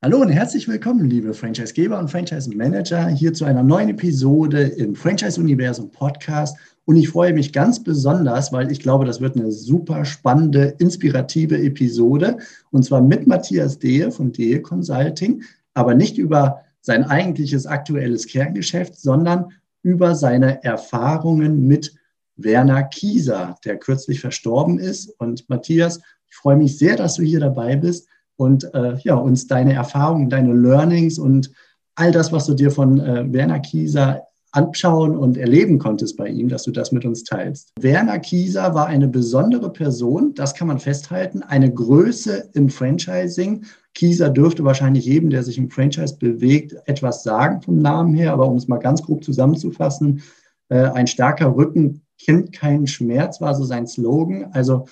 Hallo 0.00 0.20
und 0.20 0.28
herzlich 0.28 0.68
willkommen, 0.68 1.10
liebe 1.10 1.34
Franchisegeber 1.34 1.98
und 1.98 2.08
Franchise-Manager, 2.08 3.08
hier 3.08 3.34
zu 3.34 3.44
einer 3.44 3.64
neuen 3.64 3.88
Episode 3.88 4.62
im 4.62 4.94
Franchise-Universum 4.94 5.90
Podcast. 5.90 6.56
Und 6.84 6.94
ich 6.94 7.08
freue 7.08 7.32
mich 7.32 7.52
ganz 7.52 7.82
besonders, 7.82 8.52
weil 8.52 8.70
ich 8.70 8.78
glaube, 8.78 9.06
das 9.06 9.20
wird 9.20 9.36
eine 9.36 9.50
super 9.50 10.04
spannende, 10.04 10.76
inspirative 10.78 11.60
Episode. 11.60 12.38
Und 12.70 12.84
zwar 12.84 13.02
mit 13.02 13.26
Matthias 13.26 13.80
Dehe 13.80 14.12
von 14.12 14.30
Dehe 14.30 14.62
Consulting, 14.62 15.42
aber 15.74 15.96
nicht 15.96 16.16
über 16.16 16.60
sein 16.80 17.02
eigentliches 17.02 17.66
aktuelles 17.66 18.28
Kerngeschäft, 18.28 18.94
sondern 19.00 19.46
über 19.82 20.14
seine 20.14 20.62
Erfahrungen 20.62 21.66
mit 21.66 21.92
Werner 22.36 22.84
Kieser, 22.84 23.56
der 23.64 23.78
kürzlich 23.78 24.20
verstorben 24.20 24.78
ist. 24.78 25.08
Und 25.18 25.48
Matthias, 25.48 25.98
ich 26.28 26.36
freue 26.36 26.56
mich 26.56 26.78
sehr, 26.78 26.94
dass 26.94 27.16
du 27.16 27.24
hier 27.24 27.40
dabei 27.40 27.74
bist 27.74 28.06
und 28.38 28.72
äh, 28.72 28.96
ja, 29.02 29.16
uns 29.16 29.46
deine 29.46 29.74
Erfahrungen, 29.74 30.30
deine 30.30 30.54
Learnings 30.54 31.18
und 31.18 31.50
all 31.96 32.12
das, 32.12 32.32
was 32.32 32.46
du 32.46 32.54
dir 32.54 32.70
von 32.70 33.00
äh, 33.00 33.30
Werner 33.32 33.58
Kieser 33.58 34.22
anschauen 34.52 35.16
und 35.16 35.36
erleben 35.36 35.78
konntest 35.78 36.16
bei 36.16 36.28
ihm, 36.28 36.48
dass 36.48 36.62
du 36.62 36.70
das 36.70 36.92
mit 36.92 37.04
uns 37.04 37.24
teilst. 37.24 37.72
Werner 37.80 38.18
Kieser 38.18 38.74
war 38.74 38.86
eine 38.86 39.08
besondere 39.08 39.70
Person, 39.70 40.34
das 40.34 40.54
kann 40.54 40.68
man 40.68 40.78
festhalten, 40.78 41.42
eine 41.42 41.72
Größe 41.72 42.48
im 42.54 42.70
Franchising. 42.70 43.64
Kieser 43.94 44.30
dürfte 44.30 44.64
wahrscheinlich 44.64 45.04
jedem, 45.04 45.30
der 45.30 45.42
sich 45.42 45.58
im 45.58 45.70
Franchise 45.70 46.16
bewegt, 46.16 46.76
etwas 46.86 47.24
sagen 47.24 47.60
vom 47.60 47.78
Namen 47.78 48.14
her, 48.14 48.32
aber 48.32 48.46
um 48.46 48.56
es 48.56 48.68
mal 48.68 48.78
ganz 48.78 49.02
grob 49.02 49.24
zusammenzufassen, 49.24 50.22
äh, 50.68 50.78
ein 50.78 51.08
starker 51.08 51.54
Rücken 51.56 52.02
kennt 52.18 52.52
keinen 52.52 52.86
Schmerz, 52.86 53.40
war 53.40 53.54
so 53.54 53.64
sein 53.64 53.86
Slogan. 53.86 54.46
Also 54.52 54.86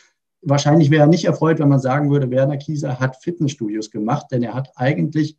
wahrscheinlich 0.46 0.90
wäre 0.90 1.02
er 1.02 1.08
nicht 1.08 1.24
erfreut, 1.24 1.58
wenn 1.58 1.68
man 1.68 1.80
sagen 1.80 2.10
würde, 2.10 2.30
Werner 2.30 2.56
Kieser 2.56 2.98
hat 2.98 3.16
Fitnessstudios 3.16 3.90
gemacht, 3.90 4.26
denn 4.30 4.42
er 4.42 4.54
hat 4.54 4.70
eigentlich 4.76 5.36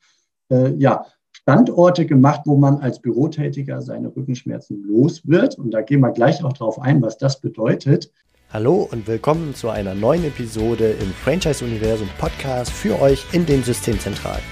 äh, 0.52 0.74
ja, 0.76 1.06
Standorte 1.32 2.06
gemacht, 2.06 2.42
wo 2.46 2.58
man 2.58 2.80
als 2.80 3.02
Bürotätiger 3.02 3.82
seine 3.82 4.14
Rückenschmerzen 4.16 4.84
los 4.84 5.22
wird. 5.26 5.58
Und 5.58 5.72
da 5.72 5.82
gehen 5.82 6.02
wir 6.02 6.12
gleich 6.12 6.44
auch 6.44 6.54
drauf 6.54 6.80
ein, 6.80 7.02
was 7.02 7.18
das 7.18 7.40
bedeutet. 7.40 8.12
Hallo 8.52 8.88
und 8.92 9.08
willkommen 9.08 9.56
zu 9.56 9.70
einer 9.70 9.94
neuen 9.94 10.24
Episode 10.24 10.92
im 10.92 11.12
Franchise 11.12 11.64
Universum 11.64 12.10
Podcast 12.18 12.72
für 12.72 13.02
euch 13.02 13.26
in 13.34 13.46
den 13.46 13.64
Systemzentralen. 13.64 14.44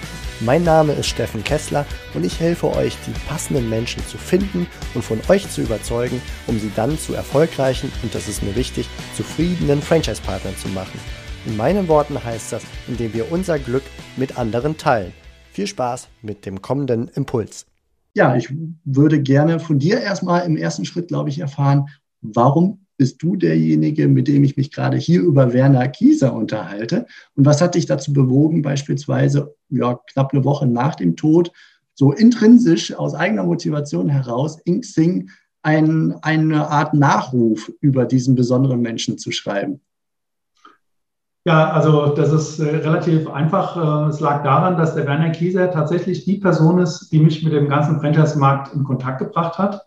Mein 0.41 0.63
Name 0.63 0.91
ist 0.91 1.07
Steffen 1.07 1.45
Kessler 1.45 1.85
und 2.13 2.25
ich 2.25 2.41
helfe 2.41 2.67
euch, 2.75 2.97
die 3.07 3.13
passenden 3.25 3.69
Menschen 3.69 4.05
zu 4.05 4.17
finden 4.17 4.67
und 4.93 5.01
von 5.01 5.21
euch 5.29 5.49
zu 5.49 5.61
überzeugen, 5.61 6.21
um 6.47 6.59
sie 6.59 6.69
dann 6.75 6.99
zu 6.99 7.13
erfolgreichen 7.13 7.89
und 8.03 8.13
das 8.13 8.27
ist 8.27 8.43
mir 8.43 8.53
wichtig, 8.53 8.89
zufriedenen 9.15 9.81
Franchise-Partnern 9.81 10.57
zu 10.57 10.67
machen. 10.69 10.99
In 11.45 11.55
meinen 11.55 11.87
Worten 11.87 12.21
heißt 12.21 12.51
das, 12.51 12.63
indem 12.89 13.13
wir 13.13 13.31
unser 13.31 13.59
Glück 13.59 13.83
mit 14.17 14.37
anderen 14.37 14.75
teilen. 14.77 15.13
Viel 15.53 15.67
Spaß 15.67 16.09
mit 16.21 16.45
dem 16.45 16.61
kommenden 16.61 17.07
Impuls. 17.07 17.65
Ja, 18.13 18.35
ich 18.35 18.53
würde 18.83 19.21
gerne 19.21 19.61
von 19.61 19.79
dir 19.79 20.01
erstmal 20.01 20.45
im 20.45 20.57
ersten 20.57 20.83
Schritt, 20.83 21.07
glaube 21.07 21.29
ich, 21.29 21.39
erfahren, 21.39 21.87
warum 22.21 22.84
bist 22.97 23.21
du 23.21 23.35
derjenige, 23.35 24.07
mit 24.07 24.27
dem 24.27 24.43
ich 24.43 24.57
mich 24.57 24.71
gerade 24.71 24.97
hier 24.97 25.21
über 25.21 25.53
Werner 25.53 25.87
Kieser 25.87 26.33
unterhalte? 26.33 27.05
Und 27.35 27.45
was 27.45 27.61
hat 27.61 27.75
dich 27.75 27.85
dazu 27.85 28.13
bewogen, 28.13 28.61
beispielsweise 28.61 29.55
ja, 29.69 29.99
knapp 30.11 30.33
eine 30.33 30.43
Woche 30.43 30.67
nach 30.67 30.95
dem 30.95 31.15
Tod, 31.15 31.51
so 31.93 32.11
intrinsisch 32.11 32.93
aus 32.93 33.15
eigener 33.15 33.43
Motivation 33.43 34.09
heraus 34.09 34.59
in 34.65 34.81
Xing 34.81 35.29
ein, 35.63 36.15
eine 36.21 36.69
Art 36.69 36.93
Nachruf 36.93 37.71
über 37.81 38.05
diesen 38.05 38.35
besonderen 38.35 38.81
Menschen 38.81 39.17
zu 39.17 39.31
schreiben? 39.31 39.81
Ja, 41.47 41.71
also 41.71 42.07
das 42.07 42.31
ist 42.31 42.59
äh, 42.59 42.77
relativ 42.77 43.29
einfach. 43.29 43.77
Äh, 43.77 44.09
es 44.09 44.19
lag 44.19 44.43
daran, 44.43 44.77
dass 44.77 44.95
der 44.95 45.05
Werner 45.05 45.29
Kieser 45.29 45.71
tatsächlich 45.71 46.25
die 46.25 46.37
Person 46.37 46.79
ist, 46.79 47.09
die 47.11 47.19
mich 47.19 47.43
mit 47.43 47.53
dem 47.53 47.69
ganzen 47.69 47.99
Franchise-Markt 47.99 48.73
in 48.73 48.83
Kontakt 48.83 49.19
gebracht 49.19 49.59
hat. 49.59 49.85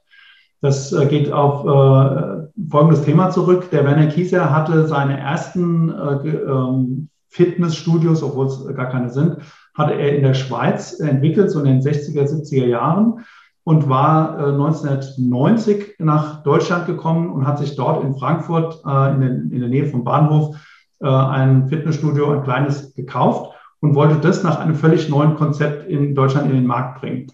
Das 0.61 0.93
äh, 0.93 1.07
geht 1.07 1.33
auf 1.33 1.65
äh, 1.65 2.49
folgendes 2.69 3.03
Thema 3.03 3.31
zurück. 3.31 3.71
Der 3.71 3.85
Werner 3.85 4.09
Kieser 4.09 4.53
hatte 4.53 4.87
seine 4.89 5.19
ersten 5.19 5.91
äh, 5.91 6.29
ähm, 6.29 7.09
Fitnessstudios, 7.29 8.23
obwohl 8.23 8.47
es 8.47 8.67
gar 8.75 8.89
keine 8.89 9.11
sind, 9.11 9.37
hatte 9.75 9.95
er 9.95 10.17
in 10.17 10.25
der 10.25 10.35
Schweiz 10.35 10.99
entwickelt, 10.99 11.51
so 11.51 11.61
in 11.61 11.67
den 11.67 11.81
60er, 11.81 12.25
70er 12.25 12.67
Jahren 12.67 13.25
und 13.65 13.89
war 13.89 14.39
1990 14.39 15.97
nach 15.99 16.43
Deutschland 16.43 16.87
gekommen 16.87 17.31
und 17.31 17.47
hat 17.47 17.59
sich 17.59 17.77
dort 17.77 18.03
in 18.03 18.15
Frankfurt 18.15 18.83
in, 18.83 19.51
der 19.51 19.69
Nähe 19.69 19.85
vom 19.85 20.05
Bahnhof 20.05 20.57
ein 21.01 21.69
Fitnessstudio, 21.69 22.31
ein 22.31 22.45
kleines, 22.45 22.95
gekauft 22.95 23.53
und 23.81 23.95
wollte 23.95 24.17
das 24.21 24.43
nach 24.43 24.59
einem 24.59 24.75
völlig 24.75 25.11
neuen 25.11 25.37
Konzept 25.37 25.87
in 25.87 26.15
Deutschland 26.15 26.49
in 26.49 26.57
den 26.57 26.67
Markt 26.67 27.03
bringen. 27.03 27.27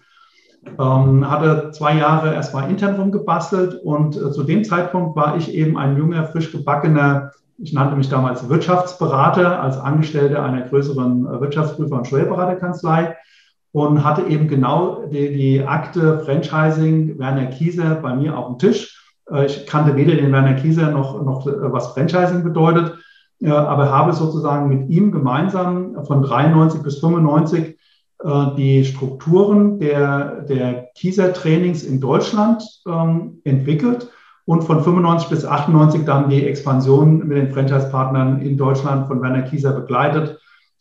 Ähm, 0.79 1.29
hatte 1.29 1.71
zwei 1.71 1.95
Jahre 1.97 2.33
erstmal 2.33 2.69
intern 2.69 2.95
rumgebastelt 2.95 3.75
und 3.83 4.17
äh, 4.17 4.31
zu 4.31 4.43
dem 4.43 4.63
Zeitpunkt 4.63 5.15
war 5.15 5.37
ich 5.37 5.53
eben 5.53 5.77
ein 5.77 5.97
junger, 5.97 6.25
frisch 6.25 6.51
gebackener, 6.51 7.31
ich 7.57 7.71
nannte 7.71 7.95
mich 7.95 8.09
damals 8.09 8.49
Wirtschaftsberater 8.49 9.61
als 9.61 9.77
Angestellter 9.77 10.43
einer 10.43 10.63
größeren 10.63 11.25
äh, 11.25 11.41
Wirtschaftsprüfer- 11.41 11.97
und 11.97 12.07
Steuerberaterkanzlei 12.07 13.15
und 13.71 14.03
hatte 14.03 14.23
eben 14.23 14.47
genau 14.47 15.05
die, 15.05 15.33
die 15.33 15.63
Akte 15.63 16.19
Franchising 16.19 17.19
Werner 17.19 17.47
Kieser 17.47 17.95
bei 17.95 18.15
mir 18.15 18.37
auf 18.37 18.47
dem 18.47 18.57
Tisch. 18.57 19.01
Äh, 19.31 19.45
ich 19.45 19.65
kannte 19.67 19.95
weder 19.95 20.15
den 20.15 20.31
Werner 20.31 20.55
Kieser 20.55 20.91
noch, 20.91 21.23
noch 21.23 21.47
äh, 21.47 21.71
was 21.71 21.93
Franchising 21.93 22.43
bedeutet, 22.43 22.97
äh, 23.41 23.49
aber 23.49 23.91
habe 23.91 24.13
sozusagen 24.13 24.67
mit 24.67 24.89
ihm 24.89 25.11
gemeinsam 25.11 26.03
von 26.05 26.21
93 26.21 26.81
bis 26.83 26.99
95 26.99 27.63
äh, 27.63 27.75
die 28.57 28.85
Strukturen 28.85 29.77
der, 29.79 30.41
der 30.41 30.89
Kieser-Trainings 30.95 31.83
in 31.83 31.99
Deutschland 31.99 32.63
ähm, 32.87 33.41
entwickelt 33.43 34.09
und 34.45 34.63
von 34.63 34.83
95 34.83 35.29
bis 35.29 35.45
98 35.45 36.05
dann 36.05 36.29
die 36.29 36.47
Expansion 36.47 37.27
mit 37.27 37.37
den 37.37 37.51
Franchise-Partnern 37.51 38.41
in 38.41 38.57
Deutschland 38.57 39.07
von 39.07 39.21
Werner 39.21 39.41
Kieser 39.41 39.73
begleitet, 39.73 40.39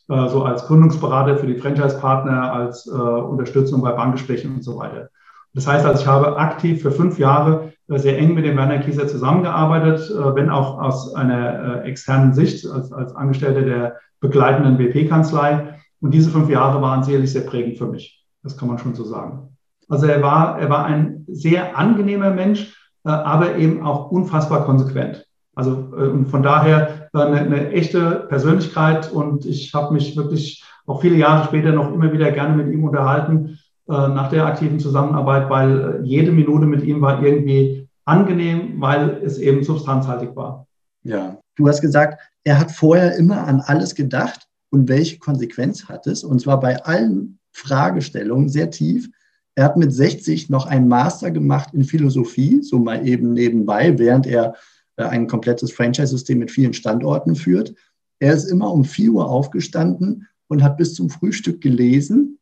äh, 0.08 0.28
so 0.28 0.44
als 0.44 0.66
Gründungsberater 0.66 1.38
für 1.38 1.46
die 1.46 1.56
Franchise-Partner, 1.58 2.52
als 2.52 2.86
äh, 2.86 2.90
Unterstützung 2.92 3.82
bei 3.82 3.92
Bankgesprächen 3.92 4.54
und 4.54 4.62
so 4.62 4.78
weiter. 4.78 5.08
Das 5.54 5.66
heißt 5.66 5.86
also, 5.86 6.02
ich 6.02 6.06
habe 6.06 6.36
aktiv 6.36 6.82
für 6.82 6.90
fünf 6.90 7.18
Jahre 7.18 7.72
äh, 7.88 7.98
sehr 7.98 8.18
eng 8.18 8.34
mit 8.34 8.44
dem 8.44 8.56
Werner 8.56 8.78
Kieser 8.78 9.08
zusammengearbeitet, 9.08 10.10
äh, 10.10 10.34
wenn 10.34 10.50
auch 10.50 10.80
aus 10.80 11.14
einer 11.14 11.84
äh, 11.84 11.88
externen 11.88 12.34
Sicht, 12.34 12.66
als, 12.66 12.92
als 12.92 13.14
Angestellter 13.16 13.62
der 13.62 13.96
begleitenden 14.20 14.78
WP-Kanzlei. 14.78 15.73
Und 16.04 16.12
diese 16.12 16.28
fünf 16.28 16.50
Jahre 16.50 16.82
waren 16.82 17.02
sicherlich 17.02 17.32
sehr 17.32 17.46
prägend 17.46 17.78
für 17.78 17.86
mich. 17.86 18.22
Das 18.42 18.58
kann 18.58 18.68
man 18.68 18.76
schon 18.76 18.94
so 18.94 19.04
sagen. 19.04 19.56
Also 19.88 20.04
er 20.04 20.20
war, 20.20 20.58
er 20.58 20.68
war 20.68 20.84
ein 20.84 21.24
sehr 21.28 21.78
angenehmer 21.78 22.30
Mensch, 22.30 22.76
äh, 23.06 23.08
aber 23.08 23.56
eben 23.56 23.82
auch 23.82 24.10
unfassbar 24.10 24.66
konsequent. 24.66 25.26
Also 25.54 25.70
äh, 25.96 26.08
und 26.08 26.26
von 26.26 26.42
daher 26.42 27.08
eine, 27.14 27.40
eine 27.40 27.70
echte 27.70 28.26
Persönlichkeit 28.28 29.10
und 29.12 29.46
ich 29.46 29.72
habe 29.72 29.94
mich 29.94 30.14
wirklich 30.14 30.62
auch 30.84 31.00
viele 31.00 31.16
Jahre 31.16 31.46
später 31.46 31.72
noch 31.72 31.90
immer 31.90 32.12
wieder 32.12 32.30
gerne 32.32 32.54
mit 32.54 32.70
ihm 32.70 32.84
unterhalten 32.84 33.58
äh, 33.88 33.92
nach 33.92 34.28
der 34.28 34.44
aktiven 34.44 34.78
Zusammenarbeit, 34.78 35.48
weil 35.48 36.00
jede 36.04 36.32
Minute 36.32 36.66
mit 36.66 36.82
ihm 36.82 37.00
war 37.00 37.22
irgendwie 37.22 37.88
angenehm, 38.04 38.78
weil 38.78 39.22
es 39.24 39.38
eben 39.38 39.64
substanzhaltig 39.64 40.36
war. 40.36 40.66
Ja, 41.02 41.38
du 41.56 41.66
hast 41.66 41.80
gesagt, 41.80 42.20
er 42.44 42.60
hat 42.60 42.72
vorher 42.72 43.16
immer 43.16 43.46
an 43.46 43.62
alles 43.62 43.94
gedacht 43.94 44.46
und 44.74 44.88
welche 44.88 45.18
Konsequenz 45.18 45.84
hat 45.84 46.08
es? 46.08 46.24
Und 46.24 46.40
zwar 46.40 46.58
bei 46.58 46.82
allen 46.82 47.38
Fragestellungen 47.52 48.48
sehr 48.48 48.70
tief. 48.70 49.08
Er 49.54 49.66
hat 49.66 49.76
mit 49.76 49.92
60 49.92 50.50
noch 50.50 50.66
einen 50.66 50.88
Master 50.88 51.30
gemacht 51.30 51.72
in 51.72 51.84
Philosophie, 51.84 52.60
so 52.60 52.80
mal 52.80 53.06
eben 53.06 53.34
nebenbei, 53.34 53.96
während 54.00 54.26
er 54.26 54.56
äh, 54.96 55.04
ein 55.04 55.28
komplettes 55.28 55.70
Franchise-System 55.70 56.40
mit 56.40 56.50
vielen 56.50 56.72
Standorten 56.72 57.36
führt. 57.36 57.72
Er 58.18 58.34
ist 58.34 58.50
immer 58.50 58.72
um 58.72 58.84
4 58.84 59.12
Uhr 59.12 59.30
aufgestanden 59.30 60.26
und 60.48 60.64
hat 60.64 60.76
bis 60.76 60.94
zum 60.94 61.08
Frühstück 61.08 61.60
gelesen. 61.60 62.40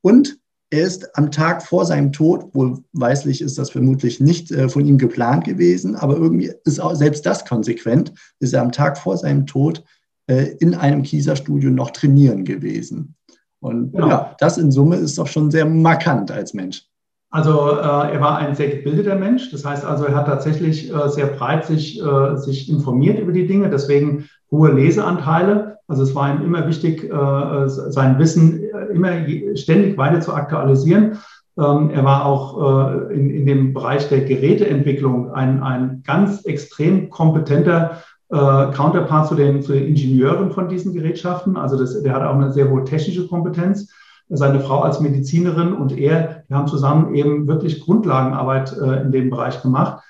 Und 0.00 0.38
er 0.70 0.86
ist 0.86 1.16
am 1.18 1.32
Tag 1.32 1.64
vor 1.64 1.86
seinem 1.86 2.12
Tod, 2.12 2.54
wohlweislich 2.54 3.40
ist 3.40 3.58
das 3.58 3.70
vermutlich 3.70 4.20
nicht 4.20 4.52
äh, 4.52 4.68
von 4.68 4.86
ihm 4.86 4.98
geplant 4.98 5.42
gewesen, 5.42 5.96
aber 5.96 6.18
irgendwie 6.18 6.52
ist 6.64 6.78
auch 6.78 6.94
selbst 6.94 7.26
das 7.26 7.44
konsequent, 7.44 8.12
ist 8.38 8.54
er 8.54 8.62
am 8.62 8.70
Tag 8.70 8.96
vor 8.96 9.16
seinem 9.16 9.46
Tod 9.46 9.82
äh, 10.28 10.54
in 10.60 10.74
einem 10.74 11.02
Kieser-Studio 11.02 11.70
noch 11.70 11.90
trainieren 11.90 12.44
gewesen. 12.44 13.16
Und 13.60 13.92
genau. 13.92 14.08
ja, 14.08 14.36
das 14.38 14.58
in 14.58 14.70
Summe 14.70 14.96
ist 14.96 15.18
doch 15.18 15.26
schon 15.26 15.50
sehr 15.50 15.66
markant 15.66 16.30
als 16.30 16.54
Mensch. 16.54 16.84
Also 17.30 17.72
äh, 17.72 18.12
er 18.12 18.20
war 18.20 18.38
ein 18.38 18.54
sehr 18.54 18.68
gebildeter 18.68 19.16
Mensch. 19.16 19.50
Das 19.50 19.64
heißt 19.64 19.84
also, 19.84 20.04
er 20.04 20.14
hat 20.14 20.26
tatsächlich 20.26 20.92
äh, 20.92 21.08
sehr 21.08 21.26
breit 21.26 21.66
sich, 21.66 22.00
äh, 22.00 22.36
sich 22.36 22.70
informiert 22.70 23.18
über 23.18 23.32
die 23.32 23.46
Dinge, 23.46 23.68
deswegen 23.68 24.28
hohe 24.50 24.70
Leseanteile. 24.70 25.78
Also 25.88 26.04
es 26.04 26.14
war 26.14 26.32
ihm 26.32 26.42
immer 26.42 26.66
wichtig, 26.68 27.04
äh, 27.04 27.68
sein 27.68 28.18
Wissen 28.18 28.62
immer 28.92 29.12
ständig 29.56 29.98
weiter 29.98 30.20
zu 30.20 30.32
aktualisieren. 30.32 31.18
Ähm, 31.58 31.90
er 31.90 32.04
war 32.04 32.24
auch 32.24 33.00
äh, 33.10 33.14
in, 33.14 33.30
in 33.30 33.46
dem 33.46 33.74
Bereich 33.74 34.08
der 34.08 34.20
Geräteentwicklung 34.20 35.32
ein, 35.32 35.62
ein 35.62 36.02
ganz 36.06 36.44
extrem 36.44 37.10
kompetenter 37.10 38.02
äh, 38.30 38.72
Counterpart 38.72 39.28
zu 39.28 39.34
den, 39.34 39.62
zu 39.62 39.72
den 39.72 39.86
Ingenieuren 39.86 40.50
von 40.50 40.68
diesen 40.68 40.92
Gerätschaften. 40.92 41.56
Also 41.56 41.78
das, 41.78 42.02
der 42.02 42.14
hat 42.14 42.22
auch 42.22 42.34
eine 42.34 42.52
sehr 42.52 42.70
hohe 42.70 42.84
technische 42.84 43.26
Kompetenz. 43.26 43.90
Seine 44.30 44.60
Frau 44.60 44.80
als 44.80 45.00
Medizinerin 45.00 45.72
und 45.72 45.96
er, 45.96 46.44
die 46.48 46.54
haben 46.54 46.66
zusammen 46.66 47.14
eben 47.14 47.46
wirklich 47.46 47.80
Grundlagenarbeit 47.80 48.76
äh, 48.76 49.00
in 49.02 49.12
dem 49.12 49.30
Bereich 49.30 49.62
gemacht. 49.62 50.02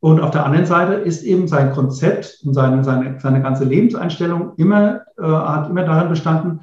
Und 0.00 0.20
auf 0.20 0.32
der 0.32 0.44
anderen 0.44 0.66
Seite 0.66 0.94
ist 0.94 1.22
eben 1.22 1.46
sein 1.48 1.72
Konzept 1.72 2.40
und 2.44 2.54
seine, 2.54 2.84
seine, 2.84 3.18
seine 3.20 3.40
ganze 3.40 3.64
Lebenseinstellung 3.64 4.52
immer, 4.56 5.02
äh, 5.16 5.22
hat 5.22 5.70
immer 5.70 5.84
darin 5.84 6.10
bestanden, 6.10 6.60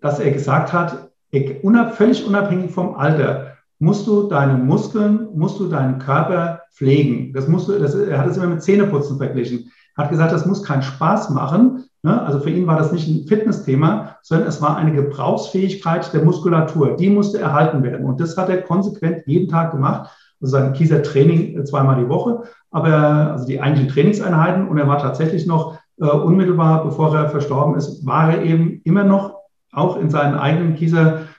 dass 0.00 0.18
er 0.18 0.32
gesagt 0.32 0.72
hat, 0.72 1.10
völlig 1.94 2.26
unabhängig 2.26 2.70
vom 2.72 2.94
Alter, 2.94 3.52
musst 3.78 4.06
du 4.06 4.28
deine 4.28 4.54
Muskeln, 4.54 5.28
musst 5.34 5.58
du 5.58 5.68
deinen 5.68 5.98
Körper 5.98 6.60
pflegen. 6.72 7.32
Das 7.32 7.48
musst 7.48 7.68
du, 7.68 7.78
das, 7.78 7.94
er 7.94 8.18
hat 8.18 8.28
es 8.28 8.36
immer 8.36 8.46
mit 8.46 8.62
Zähneputzen 8.62 9.16
verglichen. 9.16 9.70
Hat 9.96 10.10
gesagt, 10.10 10.32
das 10.32 10.46
muss 10.46 10.62
keinen 10.62 10.82
Spaß 10.82 11.30
machen. 11.30 11.84
Ne? 12.02 12.20
Also 12.22 12.40
für 12.40 12.50
ihn 12.50 12.66
war 12.66 12.78
das 12.78 12.92
nicht 12.92 13.08
ein 13.08 13.26
Fitnessthema, 13.26 14.16
sondern 14.22 14.48
es 14.48 14.60
war 14.62 14.76
eine 14.76 14.92
Gebrauchsfähigkeit 14.92 16.12
der 16.12 16.24
Muskulatur. 16.24 16.96
Die 16.96 17.10
musste 17.10 17.38
erhalten 17.38 17.82
werden. 17.82 18.06
Und 18.06 18.20
das 18.20 18.36
hat 18.36 18.48
er 18.48 18.62
konsequent 18.62 19.26
jeden 19.26 19.48
Tag 19.48 19.72
gemacht. 19.72 20.10
Also 20.40 20.52
sein 20.52 20.72
Kieser 20.72 21.02
Training 21.02 21.58
äh, 21.58 21.64
zweimal 21.64 22.02
die 22.02 22.08
Woche, 22.08 22.42
aber 22.70 23.32
also 23.32 23.46
die 23.46 23.60
eigentlichen 23.60 23.90
Trainingseinheiten. 23.90 24.66
Und 24.66 24.78
er 24.78 24.88
war 24.88 24.98
tatsächlich 24.98 25.46
noch 25.46 25.78
äh, 26.00 26.06
unmittelbar, 26.06 26.84
bevor 26.84 27.14
er 27.14 27.28
verstorben 27.28 27.76
ist, 27.76 28.04
war 28.04 28.32
er 28.32 28.42
eben 28.42 28.80
immer 28.84 29.04
noch 29.04 29.36
auch 29.72 29.96
in 29.96 30.10
seinen 30.10 30.34
eigenen 30.34 30.74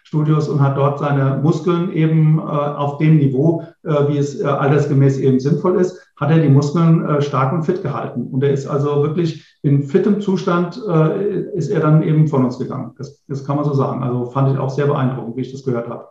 Kieser-Studios 0.04 0.50
und 0.50 0.62
hat 0.62 0.78
dort 0.78 1.00
seine 1.00 1.40
Muskeln 1.42 1.92
eben 1.92 2.40
äh, 2.40 2.42
auf 2.42 2.98
dem 2.98 3.18
Niveau, 3.18 3.64
äh, 3.84 4.08
wie 4.08 4.18
es 4.18 4.40
äh, 4.40 4.46
altersgemäß 4.46 5.18
eben 5.18 5.40
sinnvoll 5.40 5.80
ist, 5.80 6.00
hat 6.16 6.30
er 6.32 6.40
die 6.40 6.50
Muskeln 6.50 7.06
äh, 7.06 7.22
stark 7.22 7.54
und 7.54 7.64
fit 7.64 7.82
gehalten. 7.82 8.28
Und 8.28 8.44
er 8.44 8.52
ist 8.52 8.68
also 8.68 9.02
wirklich 9.04 9.58
in 9.64 9.84
fitem 9.84 10.22
Zustand, 10.22 10.82
äh, 10.88 11.42
ist 11.56 11.70
er 11.70 11.80
dann 11.80 12.04
eben 12.04 12.28
von 12.28 12.46
uns 12.46 12.60
gegangen. 12.60 12.92
Das, 12.98 13.24
das 13.28 13.46
kann 13.46 13.56
man 13.56 13.66
so 13.66 13.74
sagen. 13.74 14.04
Also 14.04 14.26
fand 14.28 14.54
ich 14.54 14.60
auch 14.60 14.70
sehr 14.70 14.88
beeindruckend, 14.88 15.36
wie 15.38 15.42
ich 15.42 15.52
das 15.52 15.64
gehört 15.64 15.90
habe. 15.90 16.08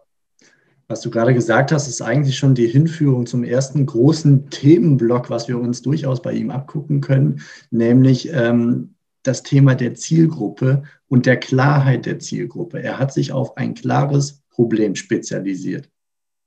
Was 0.89 1.01
du 1.01 1.11
gerade 1.11 1.33
gesagt 1.33 1.73
hast, 1.73 1.89
ist 1.89 2.03
eigentlich 2.03 2.37
schon 2.37 2.55
die 2.55 2.67
Hinführung 2.67 3.25
zum 3.25 3.45
ersten 3.45 3.87
großen 3.87 4.51
Themenblock, 4.51 5.31
was 5.31 5.49
wir 5.49 5.59
uns 5.59 5.81
durchaus 5.81 6.21
bei 6.21 6.33
ihm 6.33 6.51
abgucken 6.51 7.01
können, 7.01 7.41
nämlich 7.71 8.31
ähm, 8.33 8.95
das 9.23 9.43
Thema 9.43 9.75
der 9.75 9.95
Zielgruppe 9.95 10.83
und 11.13 11.27
der 11.27 11.37
Klarheit 11.37 12.07
der 12.07 12.21
Zielgruppe. 12.21 12.83
Er 12.83 12.99
hat 12.99 13.13
sich 13.13 13.35
auf 13.35 13.59
ein 13.59 13.75
klares 13.75 14.43
Problem 14.49 14.95
spezialisiert. 14.95 15.91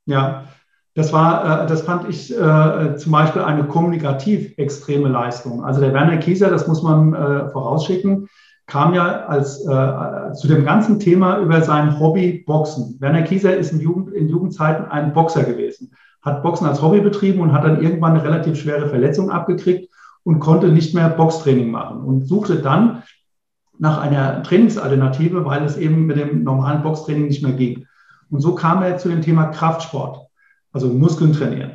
Ja, 0.06 0.48
das 0.94 1.12
war, 1.12 1.62
äh, 1.62 1.66
das 1.68 1.82
fand 1.82 2.08
ich 2.08 2.36
äh, 2.36 2.96
zum 2.96 3.12
Beispiel 3.12 3.42
eine 3.42 3.62
kommunikativ 3.68 4.58
extreme 4.58 5.08
Leistung. 5.08 5.64
Also 5.64 5.80
der 5.80 5.94
Werner 5.94 6.16
Kieser, 6.16 6.50
das 6.50 6.66
muss 6.66 6.82
man 6.82 7.14
äh, 7.14 7.48
vorausschicken, 7.50 8.26
kam 8.66 8.92
ja 8.92 9.26
als 9.26 9.62
zu 9.62 10.48
dem 10.48 10.64
ganzen 10.64 10.98
Thema 10.98 11.38
über 11.38 11.62
sein 11.62 12.00
Hobby 12.00 12.42
Boxen. 12.44 12.96
Werner 12.98 13.22
Kieser 13.22 13.56
ist 13.56 13.70
in, 13.70 13.78
Jugend, 13.78 14.12
in 14.12 14.28
Jugendzeiten 14.28 14.86
ein 14.86 15.12
Boxer 15.12 15.44
gewesen, 15.44 15.94
hat 16.22 16.42
Boxen 16.42 16.66
als 16.66 16.82
Hobby 16.82 17.00
betrieben 17.00 17.38
und 17.40 17.52
hat 17.52 17.62
dann 17.62 17.80
irgendwann 17.80 18.14
eine 18.14 18.24
relativ 18.24 18.58
schwere 18.58 18.88
Verletzung 18.88 19.30
abgekriegt 19.30 19.88
und 20.24 20.40
konnte 20.40 20.70
nicht 20.70 20.92
mehr 20.92 21.08
Boxtraining 21.08 21.70
machen 21.70 22.00
und 22.00 22.26
suchte 22.26 22.56
dann 22.56 23.04
nach 23.78 23.98
einer 23.98 24.42
Trainingsalternative, 24.42 25.44
weil 25.44 25.64
es 25.64 25.76
eben 25.76 26.06
mit 26.06 26.16
dem 26.16 26.42
normalen 26.42 26.82
Boxtraining 26.82 27.26
nicht 27.26 27.42
mehr 27.42 27.52
ging. 27.52 27.86
Und 28.30 28.40
so 28.40 28.54
kam 28.54 28.82
er 28.82 28.98
zu 28.98 29.08
dem 29.08 29.22
Thema 29.22 29.46
Kraftsport, 29.46 30.26
also 30.72 30.88
Muskeln 30.88 31.32
trainieren. 31.32 31.72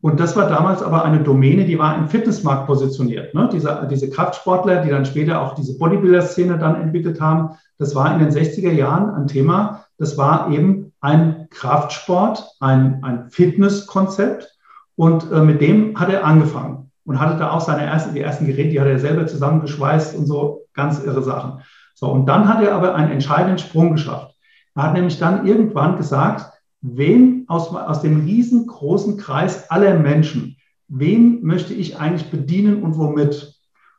Und 0.00 0.20
das 0.20 0.36
war 0.36 0.48
damals 0.48 0.80
aber 0.80 1.04
eine 1.04 1.24
Domäne, 1.24 1.64
die 1.64 1.78
war 1.78 1.96
im 1.98 2.08
Fitnessmarkt 2.08 2.66
positioniert. 2.66 3.34
Ne? 3.34 3.48
Diese, 3.52 3.86
diese 3.90 4.10
Kraftsportler, 4.10 4.82
die 4.82 4.90
dann 4.90 5.04
später 5.04 5.40
auch 5.42 5.54
diese 5.54 5.76
Bodybuilder-Szene 5.76 6.56
dann 6.56 6.80
entwickelt 6.80 7.20
haben, 7.20 7.56
das 7.78 7.96
war 7.96 8.12
in 8.12 8.20
den 8.20 8.30
60er 8.30 8.70
Jahren 8.70 9.10
ein 9.10 9.26
Thema. 9.26 9.84
Das 9.98 10.16
war 10.16 10.52
eben 10.52 10.92
ein 11.00 11.48
Kraftsport, 11.50 12.44
ein, 12.60 13.02
ein 13.02 13.30
Fitnesskonzept. 13.30 14.56
Und 14.94 15.30
äh, 15.32 15.40
mit 15.40 15.60
dem 15.60 15.98
hat 15.98 16.10
er 16.10 16.24
angefangen 16.24 16.87
und 17.08 17.18
hatte 17.18 17.38
da 17.38 17.52
auch 17.52 17.62
seine 17.62 17.86
ersten, 17.86 18.14
die 18.14 18.20
ersten 18.20 18.44
Geräte, 18.44 18.68
die 18.68 18.80
hat 18.80 18.86
er 18.86 18.98
selber 18.98 19.26
zusammengeschweißt 19.26 20.14
und 20.14 20.26
so 20.26 20.66
ganz 20.74 21.02
irre 21.02 21.22
Sachen. 21.22 21.62
So, 21.94 22.06
und 22.12 22.26
dann 22.26 22.46
hat 22.46 22.62
er 22.62 22.74
aber 22.74 22.94
einen 22.94 23.10
entscheidenden 23.10 23.56
Sprung 23.56 23.92
geschafft. 23.92 24.36
Er 24.74 24.82
hat 24.82 24.92
nämlich 24.92 25.18
dann 25.18 25.46
irgendwann 25.46 25.96
gesagt, 25.96 26.52
wen 26.82 27.46
aus, 27.48 27.74
aus 27.74 28.02
dem 28.02 28.26
riesengroßen 28.26 29.16
Kreis 29.16 29.70
aller 29.70 29.98
Menschen, 29.98 30.58
wen 30.88 31.42
möchte 31.42 31.72
ich 31.72 31.98
eigentlich 31.98 32.30
bedienen 32.30 32.82
und 32.82 32.98
womit? 32.98 33.54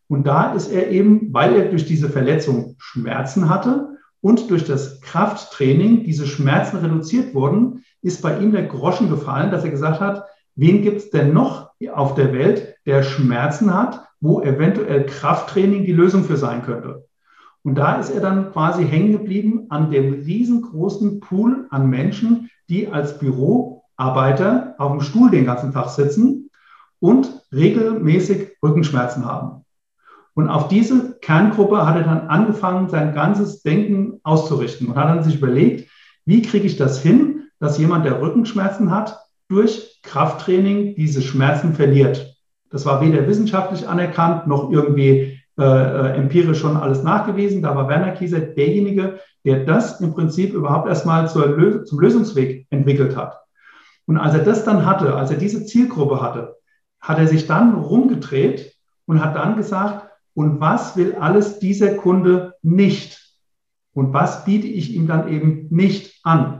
Und 0.07 0.27
da 0.27 0.53
ist 0.53 0.71
er 0.71 0.91
eben, 0.91 1.33
weil 1.33 1.55
er 1.55 1.65
durch 1.69 1.87
diese 1.87 2.09
Verletzung 2.09 2.75
Schmerzen 2.77 3.49
hatte 3.49 3.97
und 4.21 4.51
durch 4.51 4.65
das 4.65 5.01
Krafttraining 5.01 6.03
diese 6.03 6.27
Schmerzen 6.27 6.77
reduziert 6.77 7.33
wurden, 7.33 7.83
ist 8.03 8.21
bei 8.21 8.37
ihm 8.37 8.51
der 8.51 8.67
Groschen 8.67 9.09
gefallen, 9.09 9.49
dass 9.49 9.63
er 9.63 9.71
gesagt 9.71 9.99
hat, 9.99 10.25
wen 10.55 10.83
gibt 10.83 10.97
es 10.97 11.09
denn 11.09 11.33
noch 11.33 11.71
auf 11.91 12.13
der 12.13 12.33
Welt, 12.33 12.75
der 12.89 13.03
Schmerzen 13.03 13.71
hat, 13.71 14.03
wo 14.19 14.41
eventuell 14.41 15.05
Krafttraining 15.05 15.85
die 15.85 15.93
Lösung 15.93 16.23
für 16.23 16.37
sein 16.37 16.63
könnte. 16.63 17.05
Und 17.61 17.75
da 17.75 17.99
ist 17.99 18.09
er 18.09 18.19
dann 18.19 18.51
quasi 18.51 18.83
hängen 18.83 19.11
geblieben 19.11 19.67
an 19.69 19.91
dem 19.91 20.11
riesengroßen 20.13 21.19
Pool 21.19 21.67
an 21.69 21.87
Menschen, 21.87 22.49
die 22.67 22.87
als 22.87 23.19
Büroarbeiter 23.19 24.73
auf 24.79 24.91
dem 24.91 25.01
Stuhl 25.01 25.29
den 25.29 25.45
ganzen 25.45 25.71
Tag 25.71 25.89
sitzen 25.89 26.49
und 26.99 27.29
regelmäßig 27.53 28.57
Rückenschmerzen 28.63 29.23
haben. 29.23 29.65
Und 30.33 30.49
auf 30.49 30.67
diese 30.67 31.19
Kerngruppe 31.19 31.85
hat 31.85 31.95
er 31.95 32.03
dann 32.03 32.27
angefangen, 32.27 32.89
sein 32.89 33.13
ganzes 33.13 33.61
Denken 33.61 34.19
auszurichten 34.23 34.87
und 34.87 34.95
hat 34.95 35.09
dann 35.09 35.23
sich 35.23 35.35
überlegt, 35.35 35.91
wie 36.25 36.41
kriege 36.41 36.65
ich 36.65 36.77
das 36.77 37.03
hin, 37.03 37.43
dass 37.59 37.77
jemand, 37.77 38.05
der 38.05 38.19
Rückenschmerzen 38.19 38.89
hat, 38.89 39.19
durch 39.47 39.99
Krafttraining 40.01 40.95
diese 40.95 41.21
Schmerzen 41.21 41.75
verliert. 41.75 42.38
Das 42.69 42.85
war 42.85 43.01
weder 43.01 43.27
wissenschaftlich 43.27 43.87
anerkannt 43.87 44.47
noch 44.47 44.71
irgendwie 44.71 45.39
äh, 45.59 45.63
äh, 45.63 46.15
empirisch 46.15 46.59
schon 46.59 46.77
alles 46.77 47.03
nachgewiesen. 47.03 47.61
Da 47.61 47.75
war 47.75 47.89
Werner 47.89 48.11
Kieser 48.11 48.39
derjenige, 48.39 49.19
der 49.43 49.65
das 49.65 49.99
im 49.99 50.13
Prinzip 50.13 50.53
überhaupt 50.53 50.87
erstmal 50.87 51.27
zur, 51.27 51.83
zum 51.85 51.99
Lösungsweg 51.99 52.65
entwickelt 52.69 53.17
hat. 53.17 53.41
Und 54.05 54.17
als 54.17 54.33
er 54.33 54.43
das 54.43 54.63
dann 54.63 54.85
hatte, 54.85 55.15
als 55.15 55.31
er 55.31 55.37
diese 55.37 55.65
Zielgruppe 55.65 56.21
hatte, 56.21 56.55
hat 57.01 57.19
er 57.19 57.27
sich 57.27 57.45
dann 57.45 57.75
rumgedreht 57.75 58.73
und 59.05 59.23
hat 59.23 59.35
dann 59.35 59.57
gesagt, 59.57 60.07
und 60.33 60.61
was 60.61 60.95
will 60.95 61.15
alles 61.15 61.59
dieser 61.59 61.95
Kunde 61.95 62.55
nicht? 62.61 63.35
Und 63.93 64.13
was 64.13 64.45
biete 64.45 64.67
ich 64.67 64.93
ihm 64.93 65.07
dann 65.07 65.27
eben 65.27 65.67
nicht 65.69 66.21
an? 66.23 66.58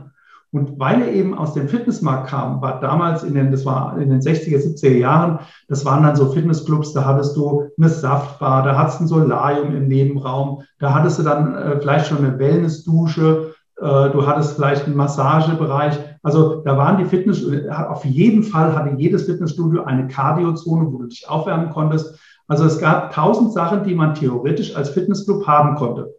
Und 0.52 0.80
weil 0.80 1.02
er 1.02 1.12
eben 1.12 1.38
aus 1.38 1.54
dem 1.54 1.68
Fitnessmarkt 1.68 2.28
kam, 2.28 2.60
war 2.60 2.80
damals 2.80 3.22
in 3.22 3.34
den, 3.34 3.52
das 3.52 3.64
war 3.64 3.96
in 3.98 4.10
den 4.10 4.20
60er, 4.20 4.58
70er 4.58 4.96
Jahren, 4.96 5.38
das 5.68 5.84
waren 5.84 6.02
dann 6.02 6.16
so 6.16 6.32
Fitnessclubs, 6.32 6.92
da 6.92 7.04
hattest 7.04 7.36
du 7.36 7.68
eine 7.78 7.88
Saftbar, 7.88 8.64
da 8.64 8.76
hattest 8.76 8.98
du 8.98 9.04
ein 9.04 9.08
Solarium 9.08 9.76
im 9.76 9.86
Nebenraum, 9.86 10.62
da 10.80 10.92
hattest 10.92 11.20
du 11.20 11.22
dann 11.22 11.54
äh, 11.54 11.80
vielleicht 11.80 12.08
schon 12.08 12.18
eine 12.18 12.38
Wellnessdusche, 12.38 13.54
äh, 13.80 14.10
du 14.10 14.26
hattest 14.26 14.56
vielleicht 14.56 14.86
einen 14.86 14.96
Massagebereich. 14.96 15.98
Also 16.22 16.62
da 16.62 16.76
waren 16.76 16.98
die 16.98 17.04
Fitness, 17.04 17.44
auf 17.88 18.04
jeden 18.04 18.42
Fall 18.42 18.74
hatte 18.74 18.96
jedes 18.96 19.24
Fitnessstudio 19.24 19.84
eine 19.84 20.08
Cardiozone, 20.08 20.92
wo 20.92 20.98
du 20.98 21.06
dich 21.06 21.28
aufwärmen 21.28 21.70
konntest. 21.70 22.18
Also 22.48 22.64
es 22.64 22.80
gab 22.80 23.12
tausend 23.12 23.52
Sachen, 23.52 23.84
die 23.84 23.94
man 23.94 24.14
theoretisch 24.14 24.74
als 24.74 24.90
Fitnessclub 24.90 25.46
haben 25.46 25.76
konnte. 25.76 26.12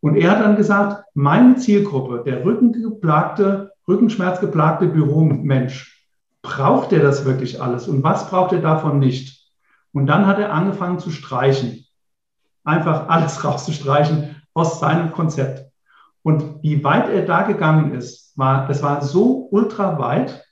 Und 0.00 0.16
er 0.16 0.30
hat 0.30 0.40
dann 0.40 0.56
gesagt, 0.56 1.04
meine 1.14 1.56
Zielgruppe, 1.56 2.22
der 2.24 2.44
rückengeplagte, 2.44 3.69
rückenschmerzgeplagte 3.88 4.86
Büromensch, 4.86 6.06
braucht 6.42 6.92
er 6.92 7.00
das 7.00 7.24
wirklich 7.24 7.60
alles 7.60 7.88
und 7.88 8.02
was 8.02 8.28
braucht 8.30 8.52
er 8.52 8.60
davon 8.60 8.98
nicht? 8.98 9.50
Und 9.92 10.06
dann 10.06 10.26
hat 10.26 10.38
er 10.38 10.52
angefangen 10.52 10.98
zu 10.98 11.10
streichen, 11.10 11.84
einfach 12.64 13.08
alles 13.08 13.44
rauszustreichen 13.44 14.36
aus 14.54 14.80
seinem 14.80 15.12
Konzept. 15.12 15.70
Und 16.22 16.62
wie 16.62 16.84
weit 16.84 17.08
er 17.08 17.24
da 17.24 17.42
gegangen 17.42 17.94
ist, 17.94 18.36
war, 18.36 18.68
das 18.68 18.82
war 18.82 19.02
so 19.02 19.48
ultra 19.50 19.98
weit, 19.98 20.44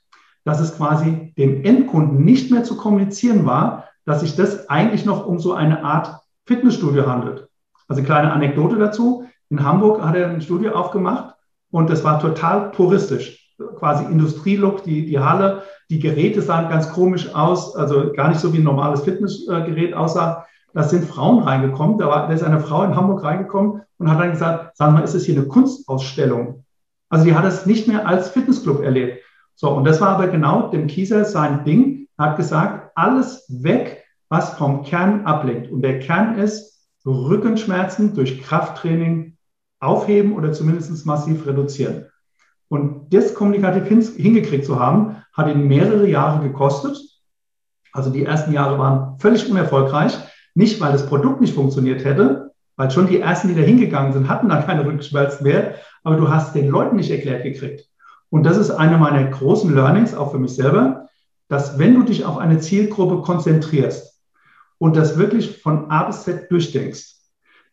dass 0.43 0.59
es 0.59 0.75
quasi 0.75 1.33
dem 1.37 1.63
Endkunden 1.63 2.23
nicht 2.23 2.49
mehr 2.51 2.63
zu 2.63 2.75
kommunizieren 2.75 3.45
war, 3.45 3.85
dass 4.05 4.21
sich 4.21 4.35
das 4.35 4.69
eigentlich 4.69 5.05
noch 5.05 5.27
um 5.27 5.39
so 5.39 5.53
eine 5.53 5.83
Art 5.83 6.19
Fitnessstudio 6.45 7.05
handelt. 7.05 7.47
Also 7.87 8.01
kleine 8.03 8.31
Anekdote 8.33 8.77
dazu. 8.77 9.25
In 9.49 9.63
Hamburg 9.63 10.01
hat 10.01 10.15
er 10.15 10.29
ein 10.29 10.41
Studio 10.41 10.73
aufgemacht 10.73 11.35
und 11.71 11.89
das 11.89 12.03
war 12.03 12.19
total 12.19 12.71
puristisch, 12.71 13.53
quasi 13.77 14.05
Industrielook, 14.05 14.83
die, 14.83 15.05
die 15.05 15.19
Halle, 15.19 15.63
die 15.89 15.99
Geräte 15.99 16.41
sahen 16.41 16.69
ganz 16.69 16.91
komisch 16.91 17.33
aus, 17.33 17.75
also 17.75 18.11
gar 18.13 18.29
nicht 18.29 18.39
so 18.39 18.53
wie 18.53 18.57
ein 18.57 18.63
normales 18.63 19.01
Fitnessgerät 19.01 19.93
aussah. 19.93 20.45
Da 20.73 20.83
sind 20.83 21.05
Frauen 21.05 21.43
reingekommen, 21.43 21.97
da, 21.97 22.07
war, 22.07 22.27
da 22.27 22.33
ist 22.33 22.43
eine 22.43 22.59
Frau 22.59 22.83
in 22.83 22.95
Hamburg 22.95 23.23
reingekommen 23.23 23.81
und 23.97 24.09
hat 24.09 24.19
dann 24.19 24.31
gesagt, 24.31 24.77
sagen 24.77 24.95
wir, 24.95 25.03
ist 25.03 25.15
es 25.15 25.25
hier 25.25 25.35
eine 25.35 25.47
Kunstausstellung? 25.47 26.63
Also 27.09 27.25
die 27.25 27.33
hat 27.33 27.45
es 27.45 27.65
nicht 27.65 27.87
mehr 27.87 28.07
als 28.07 28.29
Fitnessclub 28.29 28.83
erlebt. 28.83 29.23
So, 29.55 29.71
und 29.71 29.83
das 29.83 29.99
war 29.99 30.09
aber 30.09 30.27
genau 30.27 30.69
dem 30.69 30.87
Kieser 30.87 31.25
sein 31.25 31.63
Ding. 31.65 32.07
Er 32.17 32.27
hat 32.27 32.37
gesagt, 32.37 32.91
alles 32.95 33.45
weg, 33.49 34.05
was 34.29 34.51
vom 34.51 34.83
Kern 34.83 35.25
ablenkt. 35.25 35.71
Und 35.71 35.81
der 35.81 35.99
Kern 35.99 36.37
ist 36.37 36.87
Rückenschmerzen 37.05 38.13
durch 38.13 38.43
Krafttraining 38.43 39.37
aufheben 39.79 40.33
oder 40.33 40.51
zumindest 40.51 41.05
massiv 41.05 41.45
reduzieren. 41.45 42.05
Und 42.67 43.13
das 43.13 43.33
kommunikativ 43.33 44.15
hingekriegt 44.15 44.65
zu 44.65 44.79
haben, 44.79 45.17
hat 45.33 45.47
ihn 45.47 45.67
mehrere 45.67 46.07
Jahre 46.07 46.43
gekostet. 46.47 46.99
Also 47.91 48.09
die 48.09 48.25
ersten 48.25 48.53
Jahre 48.53 48.77
waren 48.77 49.17
völlig 49.19 49.49
unerfolgreich. 49.49 50.17
Nicht, 50.53 50.79
weil 50.79 50.91
das 50.91 51.07
Produkt 51.07 51.41
nicht 51.41 51.55
funktioniert 51.55 52.03
hätte, 52.03 52.51
weil 52.75 52.91
schon 52.91 53.07
die 53.07 53.19
ersten, 53.19 53.47
die 53.47 53.55
da 53.55 53.61
hingegangen 53.61 54.13
sind, 54.13 54.29
hatten 54.29 54.49
da 54.49 54.61
keine 54.61 54.85
Rückenschmerzen 54.85 55.43
mehr, 55.43 55.75
aber 56.03 56.15
du 56.15 56.29
hast 56.29 56.55
den 56.55 56.69
Leuten 56.69 56.95
nicht 56.95 57.11
erklärt 57.11 57.43
gekriegt. 57.43 57.89
Und 58.29 58.43
das 58.43 58.57
ist 58.57 58.71
eine 58.71 58.97
meiner 58.97 59.25
großen 59.25 59.73
Learnings, 59.73 60.13
auch 60.13 60.31
für 60.31 60.39
mich 60.39 60.55
selber, 60.55 61.07
dass 61.47 61.79
wenn 61.79 61.95
du 61.95 62.03
dich 62.03 62.25
auf 62.25 62.37
eine 62.37 62.59
Zielgruppe 62.59 63.21
konzentrierst 63.21 64.21
und 64.77 64.95
das 64.95 65.17
wirklich 65.17 65.61
von 65.61 65.89
A 65.89 66.03
bis 66.03 66.23
Z 66.23 66.49
durchdenkst, 66.51 67.18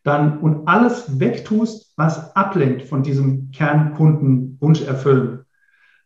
dann 0.07 0.39
und 0.39 0.67
alles 0.67 1.19
wegtust, 1.19 1.93
was 1.97 2.35
ablenkt 2.35 2.83
von 2.83 3.03
diesem 3.03 3.51
Kernkundenwunsch 3.51 4.81
erfüllen, 4.81 5.45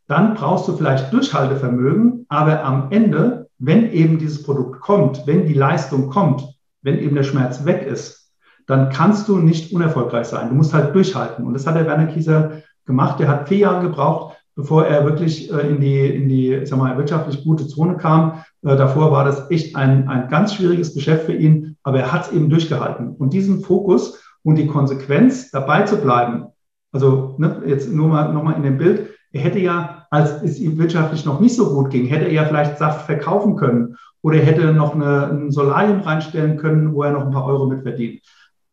dann 0.08 0.34
brauchst 0.34 0.68
du 0.68 0.76
vielleicht 0.76 1.14
Durchhaltevermögen, 1.14 2.26
aber 2.28 2.64
am 2.64 2.88
Ende, 2.90 3.48
wenn 3.60 3.92
eben 3.92 4.18
dieses 4.18 4.44
Produkt 4.44 4.82
kommt, 4.82 5.26
wenn 5.28 5.46
die 5.46 5.54
Leistung 5.54 6.10
kommt, 6.10 6.44
wenn 6.82 6.98
eben 6.98 7.16
der 7.16 7.24
Schmerz 7.24 7.64
weg 7.64 7.86
ist, 7.86 8.34
dann 8.68 8.90
kannst 8.90 9.28
du 9.28 9.38
nicht 9.38 9.74
unerfolgreich 9.74 10.28
sein. 10.28 10.50
Du 10.50 10.56
musst 10.56 10.74
halt 10.74 10.96
durchhalten. 10.96 11.46
Und 11.46 11.54
das 11.54 11.68
hat 11.68 11.76
der 11.76 11.86
Werner 11.86 12.08
Kieser 12.08 12.62
gemacht. 12.86 13.20
Der 13.20 13.28
hat 13.28 13.50
vier 13.50 13.60
Jahre 13.60 13.88
gebraucht, 13.88 14.38
bevor 14.56 14.86
er 14.86 15.06
wirklich 15.06 15.52
äh, 15.52 15.70
in 15.70 15.80
die, 15.80 16.06
in 16.08 16.30
die 16.30 16.66
sag 16.66 16.80
mal, 16.80 16.98
wirtschaftlich 16.98 17.44
gute 17.44 17.68
Zone 17.68 17.98
kam. 17.98 18.44
Äh, 18.64 18.76
davor 18.76 19.12
war 19.12 19.26
das 19.26 19.50
echt 19.50 19.76
ein, 19.76 20.08
ein 20.08 20.28
ganz 20.30 20.54
schwieriges 20.54 20.94
Geschäft 20.94 21.26
für 21.26 21.34
ihn, 21.34 21.78
aber 21.84 22.00
er 22.00 22.12
hat 22.12 22.28
es 22.28 22.32
eben 22.32 22.50
durchgehalten. 22.50 23.16
Und 23.16 23.34
diesen 23.34 23.62
Fokus 23.62 24.24
und 24.44 24.56
die 24.56 24.68
Konsequenz, 24.68 25.52
dabei 25.52 25.84
zu 25.84 25.98
bleiben, 25.98 26.48
also 26.92 27.36
ne, 27.38 27.62
jetzt 27.66 27.92
nur 27.92 28.08
mal 28.08 28.34
nochmal 28.34 28.56
in 28.56 28.64
dem 28.64 28.78
Bild, 28.78 29.10
er 29.32 29.42
hätte 29.42 29.60
ja, 29.60 30.08
als 30.12 30.42
es 30.44 30.60
ihm 30.60 30.78
wirtschaftlich 30.78 31.26
noch 31.26 31.40
nicht 31.40 31.56
so 31.56 31.74
gut 31.74 31.90
ging, 31.90 32.06
hätte 32.06 32.26
er 32.26 32.34
ja 32.34 32.46
vielleicht 32.46 32.78
Saft 32.78 33.06
verkaufen 33.06 33.56
können 33.56 33.96
oder 34.22 34.38
er 34.38 34.46
hätte 34.46 34.74
noch 34.74 34.94
eine, 34.94 35.30
ein 35.30 35.52
Solarium 35.52 36.02
reinstellen 36.02 36.58
können, 36.58 36.94
wo 36.94 37.04
er 37.04 37.12
noch 37.12 37.26
ein 37.26 37.32
paar 37.32 37.46
Euro 37.46 37.66
mit 37.66 37.84
verdient. 37.84 38.22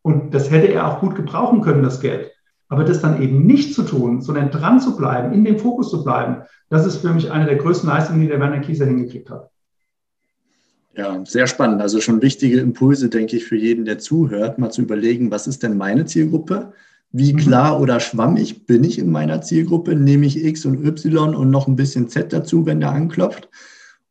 Und 0.02 0.34
das 0.34 0.50
hätte 0.50 0.66
er 0.66 0.86
auch 0.86 1.00
gut 1.00 1.14
gebrauchen 1.14 1.60
können, 1.60 1.82
das 1.82 2.00
Geld. 2.00 2.32
Aber 2.68 2.84
das 2.84 3.00
dann 3.00 3.22
eben 3.22 3.46
nicht 3.46 3.72
zu 3.72 3.82
tun, 3.82 4.20
sondern 4.20 4.50
dran 4.50 4.80
zu 4.80 4.96
bleiben, 4.96 5.32
in 5.32 5.44
dem 5.44 5.58
Fokus 5.58 5.90
zu 5.90 6.02
bleiben, 6.02 6.42
das 6.68 6.84
ist 6.84 6.98
für 6.98 7.12
mich 7.12 7.30
eine 7.30 7.46
der 7.46 7.56
größten 7.56 7.88
Leistungen, 7.88 8.20
die 8.20 8.28
der 8.28 8.40
Werner 8.40 8.60
Kieser 8.60 8.84
hingekriegt 8.84 9.30
hat. 9.30 9.50
Ja, 10.98 11.24
sehr 11.24 11.46
spannend. 11.46 11.80
Also 11.80 12.00
schon 12.00 12.22
wichtige 12.22 12.58
Impulse, 12.58 13.08
denke 13.08 13.36
ich, 13.36 13.44
für 13.44 13.54
jeden, 13.54 13.84
der 13.84 14.00
zuhört, 14.00 14.58
mal 14.58 14.70
zu 14.70 14.82
überlegen, 14.82 15.30
was 15.30 15.46
ist 15.46 15.62
denn 15.62 15.76
meine 15.76 16.06
Zielgruppe? 16.06 16.72
Wie 17.12 17.32
mhm. 17.32 17.36
klar 17.36 17.80
oder 17.80 18.00
schwammig 18.00 18.66
bin 18.66 18.82
ich 18.82 18.98
in 18.98 19.08
meiner 19.08 19.40
Zielgruppe? 19.40 19.94
Nehme 19.94 20.26
ich 20.26 20.44
X 20.44 20.66
und 20.66 20.84
Y 20.84 21.36
und 21.36 21.50
noch 21.50 21.68
ein 21.68 21.76
bisschen 21.76 22.08
Z 22.08 22.32
dazu, 22.32 22.66
wenn 22.66 22.80
der 22.80 22.90
anklopft? 22.90 23.48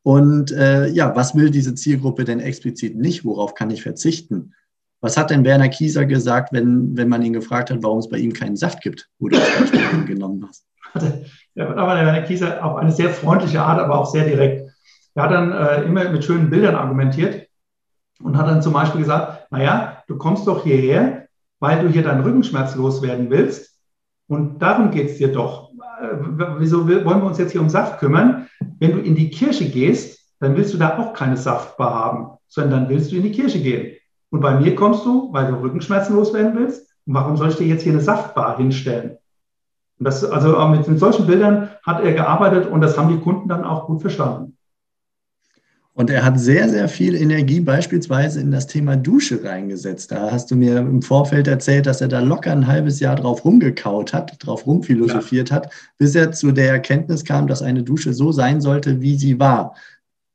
Und 0.01 0.53
äh, 0.53 0.87
ja, 0.87 1.13
was 1.13 1.35
will 1.35 1.49
diese 1.49 1.75
Zielgruppe 1.75 2.23
denn 2.23 2.39
explizit 2.39 2.95
nicht? 2.95 3.25
Worauf 3.25 3.53
kann 3.53 3.69
ich 3.69 3.83
verzichten? 3.83 4.53
Was 5.01 5.17
hat 5.17 5.29
denn 5.29 5.43
Werner 5.43 5.67
Kieser 5.67 6.05
gesagt, 6.05 6.53
wenn, 6.53 6.95
wenn 6.95 7.09
man 7.09 7.21
ihn 7.21 7.33
gefragt 7.33 7.69
hat, 7.69 7.83
warum 7.83 7.99
es 7.99 8.07
bei 8.07 8.17
ihm 8.17 8.31
keinen 8.31 8.55
Saft 8.55 8.81
gibt, 8.81 9.09
wo 9.19 9.27
du 9.27 9.37
das 9.37 9.71
genommen 10.07 10.47
hast? 10.47 10.65
Ja, 11.53 11.67
aber 11.75 11.95
der 11.95 12.05
Werner 12.05 12.21
Kieser 12.21 12.63
auf 12.63 12.77
eine 12.77 12.93
sehr 12.93 13.09
freundliche 13.09 13.61
Art, 13.61 13.81
aber 13.81 13.99
auch 13.99 14.09
sehr 14.09 14.23
direkt. 14.23 14.66
Er 15.17 15.23
hat 15.23 15.31
dann 15.31 15.51
äh, 15.51 15.81
immer 15.81 16.07
mit 16.09 16.23
schönen 16.23 16.51
Bildern 16.51 16.75
argumentiert 16.75 17.47
und 18.21 18.37
hat 18.37 18.47
dann 18.47 18.61
zum 18.61 18.73
Beispiel 18.73 19.01
gesagt, 19.01 19.51
naja, 19.51 20.03
du 20.07 20.15
kommst 20.15 20.45
doch 20.45 20.61
hierher, 20.61 21.27
weil 21.59 21.81
du 21.81 21.89
hier 21.89 22.03
deinen 22.03 22.21
Rückenschmerz 22.21 22.75
loswerden 22.75 23.31
willst. 23.31 23.81
Und 24.27 24.59
darum 24.59 24.91
geht 24.91 25.09
es 25.09 25.17
dir 25.17 25.31
doch. 25.31 25.71
Äh, 25.99 26.17
wieso 26.59 26.87
wollen 26.87 27.03
wir 27.03 27.23
uns 27.23 27.39
jetzt 27.39 27.51
hier 27.51 27.61
um 27.61 27.69
Saft 27.69 27.97
kümmern? 27.97 28.47
Wenn 28.77 28.91
du 28.91 28.99
in 28.99 29.15
die 29.15 29.31
Kirche 29.31 29.67
gehst, 29.67 30.19
dann 30.39 30.55
willst 30.55 30.75
du 30.75 30.77
da 30.77 30.99
auch 30.99 31.13
keine 31.13 31.35
Saftbar 31.35 31.95
haben, 31.95 32.37
sondern 32.47 32.81
dann 32.81 32.89
willst 32.89 33.11
du 33.11 33.15
in 33.15 33.23
die 33.23 33.31
Kirche 33.31 33.59
gehen. 33.59 33.97
Und 34.29 34.41
bei 34.41 34.53
mir 34.59 34.75
kommst 34.75 35.03
du, 35.03 35.33
weil 35.33 35.47
du 35.47 35.55
Rückenschmerzen 35.55 36.15
loswerden 36.15 36.55
willst. 36.55 36.93
Und 37.07 37.15
warum 37.15 37.37
soll 37.37 37.49
ich 37.49 37.55
dir 37.55 37.65
jetzt 37.65 37.81
hier 37.81 37.93
eine 37.93 38.01
Saftbar 38.01 38.57
hinstellen? 38.57 39.17
Und 39.97 40.05
das, 40.05 40.23
also 40.23 40.63
mit, 40.67 40.87
mit 40.87 40.99
solchen 40.99 41.25
Bildern 41.25 41.71
hat 41.81 42.03
er 42.03 42.13
gearbeitet 42.13 42.69
und 42.69 42.81
das 42.81 42.99
haben 42.99 43.09
die 43.09 43.19
Kunden 43.19 43.49
dann 43.49 43.63
auch 43.63 43.87
gut 43.87 44.01
verstanden. 44.01 44.56
Und 45.97 46.11
er 46.11 46.23
hat 46.23 46.39
sehr, 46.39 46.69
sehr 46.69 46.89
viel 46.89 47.15
Energie 47.15 47.59
beispielsweise 47.59 48.39
in 48.39 48.51
das 48.51 48.67
Thema 48.67 48.95
Dusche 48.95 49.43
reingesetzt. 49.43 50.11
Da 50.11 50.29
hast 50.29 50.51
du 50.51 50.55
mir 50.55 50.77
im 50.77 51.01
Vorfeld 51.01 51.47
erzählt, 51.47 51.87
dass 51.87 52.01
er 52.01 52.07
da 52.07 52.19
locker 52.19 52.51
ein 52.51 52.67
halbes 52.67 52.99
Jahr 52.99 53.15
drauf 53.15 53.43
rumgekaut 53.43 54.13
hat, 54.13 54.35
drauf 54.37 54.67
rumphilosophiert 54.67 55.49
ja. 55.49 55.55
hat, 55.55 55.73
bis 55.97 56.13
er 56.13 56.31
zu 56.33 56.51
der 56.51 56.69
Erkenntnis 56.69 57.25
kam, 57.25 57.47
dass 57.47 57.63
eine 57.63 57.81
Dusche 57.81 58.13
so 58.13 58.31
sein 58.31 58.61
sollte, 58.61 59.01
wie 59.01 59.15
sie 59.15 59.39
war 59.39 59.73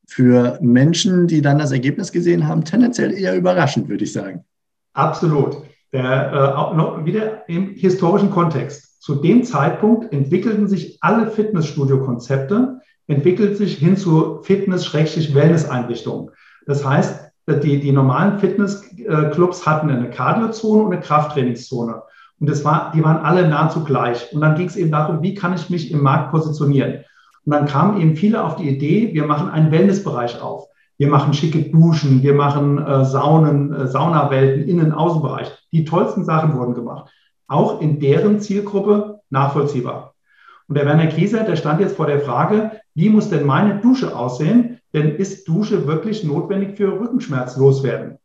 für 0.08 0.58
Menschen, 0.60 1.28
die 1.28 1.42
dann 1.42 1.60
das 1.60 1.70
Ergebnis 1.70 2.10
gesehen 2.10 2.48
haben, 2.48 2.64
tendenziell 2.64 3.12
eher 3.12 3.36
überraschend, 3.36 3.88
würde 3.88 4.02
ich 4.02 4.12
sagen. 4.12 4.44
Absolut. 4.94 5.58
Der, 5.92 6.32
äh, 6.32 6.58
auch 6.58 6.74
noch 6.74 7.04
wieder 7.04 7.48
im 7.48 7.74
historischen 7.74 8.32
Kontext. 8.32 9.00
Zu 9.00 9.14
dem 9.14 9.44
Zeitpunkt 9.44 10.12
entwickelten 10.12 10.66
sich 10.66 10.98
alle 11.02 11.30
Fitnessstudio-Konzepte, 11.30 12.80
entwickelt 13.06 13.56
sich 13.56 13.76
hin 13.76 13.96
zu 13.96 14.42
Fitness-Wellness-Einrichtungen. 14.42 16.30
Das 16.66 16.84
heißt, 16.86 17.32
die, 17.48 17.80
die 17.80 17.92
normalen 17.92 18.38
Fitnessclubs 18.38 19.66
hatten 19.66 19.90
eine 19.90 20.10
Cardiozone 20.10 20.82
und 20.84 20.92
eine 20.92 21.00
Krafttrainingszone. 21.02 22.02
Und 22.38 22.48
das 22.48 22.64
war, 22.64 22.92
die 22.94 23.02
waren 23.04 23.24
alle 23.24 23.48
nahezu 23.48 23.84
gleich. 23.84 24.32
Und 24.32 24.40
dann 24.40 24.54
ging 24.56 24.66
es 24.66 24.76
eben 24.76 24.90
darum, 24.90 25.22
wie 25.22 25.34
kann 25.34 25.54
ich 25.54 25.70
mich 25.70 25.90
im 25.90 26.02
Markt 26.02 26.30
positionieren? 26.30 27.04
Und 27.44 27.52
dann 27.52 27.66
kamen 27.66 28.00
eben 28.00 28.16
viele 28.16 28.44
auf 28.44 28.56
die 28.56 28.68
Idee, 28.68 29.10
wir 29.12 29.26
machen 29.26 29.48
einen 29.50 29.72
Wellnessbereich 29.72 30.40
auf. 30.40 30.68
Wir 30.98 31.08
machen 31.08 31.34
schicke 31.34 31.70
Duschen, 31.70 32.22
wir 32.22 32.34
machen 32.34 32.78
äh, 32.78 33.04
Saunen, 33.04 33.72
äh, 33.72 33.86
Saunawelten, 33.88 34.68
Innen-, 34.68 34.92
Außenbereich. 34.92 35.50
Die 35.72 35.84
tollsten 35.84 36.24
Sachen 36.24 36.56
wurden 36.56 36.74
gemacht. 36.74 37.10
Auch 37.48 37.80
in 37.80 37.98
deren 37.98 38.40
Zielgruppe 38.40 39.20
nachvollziehbar. 39.30 40.14
Und 40.68 40.78
der 40.78 40.86
Werner 40.86 41.08
Kieser, 41.08 41.42
der 41.44 41.56
stand 41.56 41.80
jetzt 41.80 41.96
vor 41.96 42.06
der 42.06 42.20
Frage, 42.20 42.81
wie 42.94 43.08
muss 43.08 43.30
denn 43.30 43.46
meine 43.46 43.80
Dusche 43.80 44.16
aussehen? 44.16 44.80
Denn 44.92 45.16
ist 45.16 45.48
Dusche 45.48 45.86
wirklich 45.86 46.24
notwendig 46.24 46.76
für 46.76 47.00
Rückenschmerz 47.00 47.56
loswerden? 47.56 48.18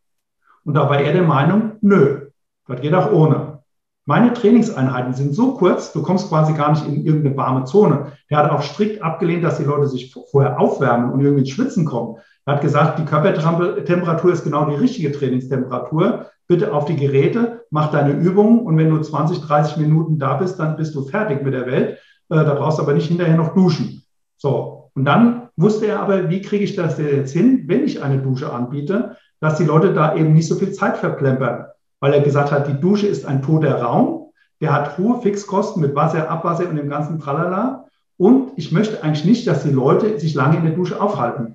Und 0.64 0.74
da 0.74 0.88
war 0.90 1.00
er 1.00 1.12
der 1.12 1.22
Meinung, 1.22 1.72
nö, 1.80 2.28
das 2.66 2.80
geht 2.80 2.92
auch 2.92 3.10
ohne. 3.10 3.58
Meine 4.04 4.32
Trainingseinheiten 4.32 5.12
sind 5.12 5.34
so 5.34 5.54
kurz, 5.54 5.92
du 5.92 6.02
kommst 6.02 6.28
quasi 6.28 6.54
gar 6.54 6.70
nicht 6.70 6.86
in 6.86 7.04
irgendeine 7.04 7.36
warme 7.36 7.64
Zone. 7.64 8.12
Er 8.28 8.38
hat 8.38 8.50
auch 8.50 8.62
strikt 8.62 9.02
abgelehnt, 9.02 9.44
dass 9.44 9.58
die 9.58 9.64
Leute 9.64 9.86
sich 9.86 10.14
vorher 10.30 10.58
aufwärmen 10.58 11.12
und 11.12 11.20
irgendwie 11.20 11.40
ins 11.40 11.50
Schwitzen 11.50 11.84
kommen. 11.84 12.16
Er 12.46 12.54
hat 12.54 12.62
gesagt, 12.62 12.98
die 12.98 13.04
Körpertemperatur 13.04 14.32
ist 14.32 14.44
genau 14.44 14.64
die 14.64 14.76
richtige 14.76 15.12
Trainingstemperatur. 15.12 16.26
Bitte 16.46 16.72
auf 16.72 16.86
die 16.86 16.96
Geräte, 16.96 17.66
mach 17.70 17.90
deine 17.90 18.12
Übungen 18.12 18.60
und 18.60 18.78
wenn 18.78 18.88
du 18.88 18.98
20, 18.98 19.42
30 19.42 19.76
Minuten 19.76 20.18
da 20.18 20.38
bist, 20.38 20.58
dann 20.58 20.76
bist 20.76 20.94
du 20.94 21.04
fertig 21.04 21.42
mit 21.42 21.52
der 21.52 21.66
Welt. 21.66 21.98
Äh, 22.30 22.44
da 22.44 22.54
brauchst 22.54 22.78
du 22.78 22.82
aber 22.84 22.94
nicht 22.94 23.08
hinterher 23.08 23.36
noch 23.36 23.52
duschen. 23.52 24.02
So. 24.38 24.90
Und 24.94 25.04
dann 25.04 25.50
wusste 25.56 25.86
er 25.86 26.00
aber, 26.00 26.30
wie 26.30 26.40
kriege 26.40 26.64
ich 26.64 26.74
das 26.74 26.98
jetzt 26.98 27.32
hin, 27.32 27.64
wenn 27.66 27.84
ich 27.84 28.02
eine 28.02 28.18
Dusche 28.18 28.52
anbiete, 28.52 29.16
dass 29.40 29.58
die 29.58 29.64
Leute 29.64 29.92
da 29.92 30.16
eben 30.16 30.32
nicht 30.32 30.48
so 30.48 30.56
viel 30.56 30.72
Zeit 30.72 30.96
verplempern 30.96 31.66
weil 32.00 32.12
er 32.14 32.20
gesagt 32.20 32.52
hat, 32.52 32.68
die 32.68 32.80
Dusche 32.80 33.06
ist 33.06 33.26
ein 33.26 33.42
toter 33.42 33.80
Raum, 33.82 34.30
der 34.60 34.72
hat 34.72 34.98
hohe 34.98 35.20
Fixkosten 35.20 35.82
mit 35.82 35.94
Wasser, 35.94 36.30
Abwasser 36.30 36.68
und 36.68 36.76
dem 36.76 36.88
ganzen 36.88 37.18
Tralala. 37.18 37.86
Und 38.16 38.52
ich 38.56 38.72
möchte 38.72 39.02
eigentlich 39.02 39.24
nicht, 39.24 39.46
dass 39.46 39.62
die 39.62 39.70
Leute 39.70 40.18
sich 40.18 40.34
lange 40.34 40.56
in 40.56 40.64
der 40.64 40.74
Dusche 40.74 41.00
aufhalten. 41.00 41.54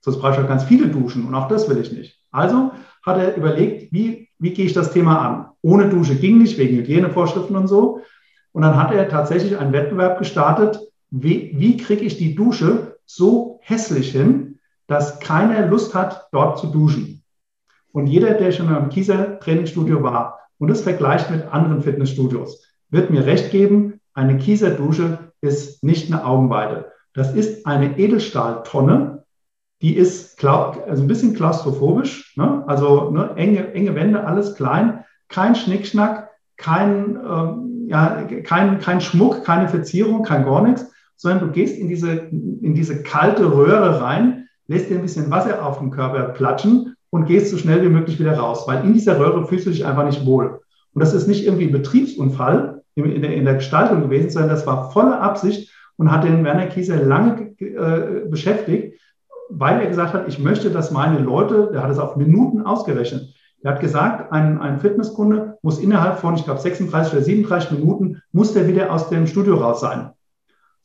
Sonst 0.00 0.20
brauche 0.20 0.32
ich 0.32 0.38
auch 0.38 0.48
ganz 0.48 0.64
viele 0.64 0.88
Duschen 0.88 1.26
und 1.26 1.34
auch 1.34 1.48
das 1.48 1.68
will 1.68 1.78
ich 1.78 1.92
nicht. 1.92 2.20
Also 2.30 2.70
hat 3.04 3.18
er 3.18 3.36
überlegt, 3.36 3.92
wie, 3.92 4.28
wie 4.38 4.52
gehe 4.52 4.66
ich 4.66 4.72
das 4.72 4.92
Thema 4.92 5.18
an? 5.18 5.46
Ohne 5.62 5.88
Dusche 5.88 6.14
ging 6.14 6.38
nicht, 6.38 6.58
wegen 6.58 6.76
Hygienevorschriften 6.76 7.56
und 7.56 7.66
so. 7.66 8.00
Und 8.52 8.62
dann 8.62 8.76
hat 8.76 8.92
er 8.92 9.08
tatsächlich 9.08 9.58
einen 9.58 9.72
Wettbewerb 9.72 10.18
gestartet, 10.18 10.80
wie, 11.22 11.52
wie 11.56 11.76
kriege 11.76 12.04
ich 12.04 12.18
die 12.18 12.34
Dusche 12.34 12.98
so 13.04 13.58
hässlich 13.62 14.12
hin, 14.12 14.58
dass 14.86 15.20
keiner 15.20 15.66
Lust 15.66 15.94
hat, 15.94 16.28
dort 16.32 16.58
zu 16.58 16.68
duschen. 16.68 17.22
Und 17.92 18.06
jeder, 18.06 18.34
der 18.34 18.52
schon 18.52 18.68
am 18.68 18.88
Kieser 18.88 19.40
Trainingsstudio 19.40 20.02
war 20.02 20.40
und 20.58 20.70
es 20.70 20.82
vergleicht 20.82 21.30
mit 21.30 21.46
anderen 21.52 21.82
Fitnessstudios, 21.82 22.64
wird 22.90 23.10
mir 23.10 23.26
recht 23.26 23.50
geben, 23.50 24.00
eine 24.14 24.38
Kieser 24.38 24.70
Dusche 24.70 25.32
ist 25.40 25.82
nicht 25.82 26.12
eine 26.12 26.24
Augenweide. 26.24 26.92
Das 27.14 27.34
ist 27.34 27.66
eine 27.66 27.98
Edelstahltonne, 27.98 29.24
die 29.82 29.94
ist 29.96 30.42
also 30.44 31.02
ein 31.02 31.08
bisschen 31.08 31.34
klaustrophobisch, 31.34 32.34
ne? 32.36 32.64
also 32.66 33.10
ne, 33.10 33.32
enge, 33.36 33.72
enge 33.74 33.94
Wände, 33.94 34.24
alles 34.24 34.54
klein, 34.54 35.04
kein 35.28 35.54
Schnickschnack, 35.54 36.30
kein, 36.56 37.16
ähm, 37.16 37.86
ja, 37.88 38.26
kein, 38.44 38.78
kein 38.80 39.00
Schmuck, 39.00 39.44
keine 39.44 39.68
Verzierung, 39.68 40.22
kein 40.22 40.44
gar 40.44 40.62
nichts, 40.62 40.90
sondern 41.16 41.48
du 41.48 41.52
gehst 41.52 41.78
in 41.78 41.88
diese, 41.88 42.10
in 42.10 42.74
diese 42.74 43.02
kalte 43.02 43.52
Röhre 43.52 44.00
rein, 44.00 44.48
lässt 44.68 44.90
dir 44.90 44.96
ein 44.96 45.02
bisschen 45.02 45.30
Wasser 45.30 45.64
auf 45.64 45.78
den 45.78 45.90
Körper 45.90 46.24
platschen 46.30 46.94
und 47.10 47.26
gehst 47.26 47.50
so 47.50 47.56
schnell 47.56 47.82
wie 47.82 47.88
möglich 47.88 48.18
wieder 48.18 48.36
raus, 48.36 48.64
weil 48.66 48.84
in 48.84 48.92
dieser 48.92 49.18
Röhre 49.18 49.46
fühlst 49.46 49.66
du 49.66 49.70
dich 49.70 49.86
einfach 49.86 50.04
nicht 50.04 50.26
wohl. 50.26 50.60
Und 50.92 51.00
das 51.00 51.14
ist 51.14 51.26
nicht 51.26 51.44
irgendwie 51.44 51.66
ein 51.66 51.72
Betriebsunfall 51.72 52.82
in 52.94 53.22
der, 53.22 53.34
in 53.34 53.44
der 53.44 53.54
Gestaltung 53.54 54.02
gewesen, 54.02 54.30
sondern 54.30 54.50
das 54.50 54.66
war 54.66 54.90
volle 54.90 55.20
Absicht 55.20 55.70
und 55.96 56.10
hat 56.10 56.24
den 56.24 56.44
Werner 56.44 56.66
Kieser 56.66 56.96
lange 56.96 57.54
äh, 57.58 58.28
beschäftigt, 58.28 58.98
weil 59.48 59.80
er 59.80 59.86
gesagt 59.86 60.14
hat, 60.14 60.28
ich 60.28 60.38
möchte, 60.38 60.70
dass 60.70 60.90
meine 60.90 61.18
Leute, 61.18 61.70
der 61.72 61.82
hat 61.82 61.90
es 61.90 61.98
auf 61.98 62.16
Minuten 62.16 62.62
ausgerechnet, 62.62 63.34
er 63.62 63.72
hat 63.72 63.80
gesagt, 63.80 64.32
ein, 64.32 64.60
ein 64.60 64.78
Fitnesskunde 64.80 65.58
muss 65.62 65.78
innerhalb 65.78 66.18
von, 66.18 66.34
ich 66.34 66.44
glaube, 66.44 66.60
36 66.60 67.12
oder 67.14 67.22
37 67.22 67.70
Minuten, 67.72 68.22
muss 68.32 68.52
der 68.52 68.68
wieder 68.68 68.92
aus 68.92 69.08
dem 69.08 69.26
Studio 69.26 69.56
raus 69.56 69.80
sein. 69.80 70.10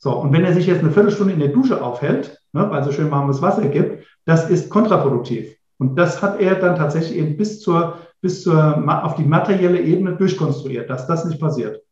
So, 0.02 0.10
und 0.18 0.32
wenn 0.32 0.44
er 0.44 0.52
sich 0.52 0.66
jetzt 0.66 0.80
eine 0.80 0.90
Viertelstunde 0.90 1.32
in 1.32 1.38
der 1.38 1.50
Dusche 1.50 1.80
aufhält, 1.80 2.36
ne, 2.52 2.68
weil 2.68 2.80
es 2.80 2.86
so 2.86 2.92
schön 2.92 3.12
warmes 3.12 3.40
Wasser 3.40 3.68
gibt, 3.68 4.04
das 4.24 4.50
ist 4.50 4.68
kontraproduktiv. 4.68 5.54
Und 5.78 5.94
das 5.94 6.20
hat 6.20 6.40
er 6.40 6.56
dann 6.56 6.74
tatsächlich 6.74 7.16
eben 7.16 7.36
bis 7.36 7.60
zur, 7.60 7.98
bis 8.20 8.42
zur, 8.42 9.04
auf 9.04 9.14
die 9.14 9.22
materielle 9.22 9.80
Ebene 9.80 10.16
durchkonstruiert, 10.16 10.90
dass 10.90 11.06
das 11.06 11.24
nicht 11.24 11.38
passiert. 11.38 11.82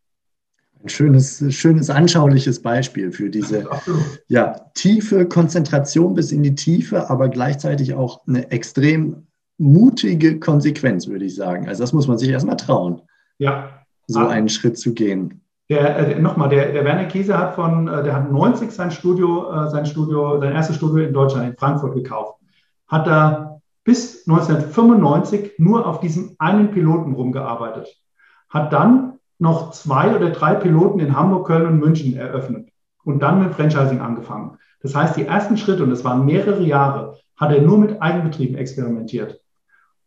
Ein 0.83 0.89
schönes, 0.89 1.55
schönes, 1.55 1.89
anschauliches 1.89 2.61
Beispiel 2.61 3.13
für 3.13 3.31
diese 3.31 3.69
ja, 4.27 4.61
tiefe 4.75 5.27
Konzentration 5.27 6.15
bis 6.15 6.33
in 6.33 6.43
die 6.43 6.57
Tiefe, 6.57 7.11
aber 7.11 7.29
gleichzeitig 7.29 7.95
auch 7.95 8.27
eine 8.27 8.51
extrem 8.51 9.29
mutige 9.57 10.41
Konsequenz, 10.41 11.07
würde 11.07 11.27
ich 11.27 11.37
sagen. 11.37 11.69
Also 11.69 11.85
das 11.85 11.93
muss 11.93 12.09
man 12.09 12.19
sich 12.19 12.31
erstmal 12.31 12.57
trauen, 12.57 13.03
ja. 13.39 13.85
so 14.09 14.19
einen 14.19 14.49
Schritt 14.49 14.79
zu 14.79 14.95
gehen. 14.95 15.43
Der, 15.71 15.97
äh, 15.97 16.21
nochmal, 16.21 16.49
der, 16.49 16.73
der 16.73 16.85
Werner 16.85 17.05
Kiese 17.05 17.39
hat 17.39 17.55
von, 17.55 17.87
äh, 17.87 18.03
der 18.03 18.15
hat 18.15 18.31
90 18.31 18.73
sein 18.73 18.91
Studio, 18.91 19.51
äh, 19.53 19.71
sein 19.71 19.87
Studio, 19.87 20.41
sein 20.41 20.53
erstes 20.53 20.77
Studio 20.77 21.05
in 21.05 21.15
Deutschland, 21.15 21.49
in 21.49 21.57
Frankfurt 21.57 21.95
gekauft. 21.95 22.41
Hat 22.89 23.07
da 23.07 23.61
bis 23.85 24.27
1995 24.27 25.53
nur 25.59 25.87
auf 25.87 26.01
diesem 26.01 26.35
einen 26.41 26.73
Piloten 26.73 27.15
rumgearbeitet. 27.15 27.89
Hat 28.49 28.73
dann 28.73 29.21
noch 29.39 29.71
zwei 29.71 30.15
oder 30.15 30.31
drei 30.31 30.55
Piloten 30.55 30.99
in 30.99 31.17
Hamburg, 31.17 31.47
Köln 31.47 31.67
und 31.67 31.79
München 31.79 32.17
eröffnet 32.17 32.69
und 33.05 33.21
dann 33.21 33.41
mit 33.41 33.55
Franchising 33.55 34.01
angefangen. 34.01 34.59
Das 34.83 34.97
heißt, 34.97 35.17
die 35.17 35.27
ersten 35.27 35.57
Schritte, 35.57 35.85
und 35.85 35.93
es 35.93 36.05
waren 36.05 36.27
mehrere 36.27 36.63
Jahre, 36.63 37.19
hat 37.37 37.53
er 37.53 37.63
nur 37.63 37.79
mit 37.79 38.03
Eigenbetrieben 38.03 38.57
experimentiert. 38.57 39.40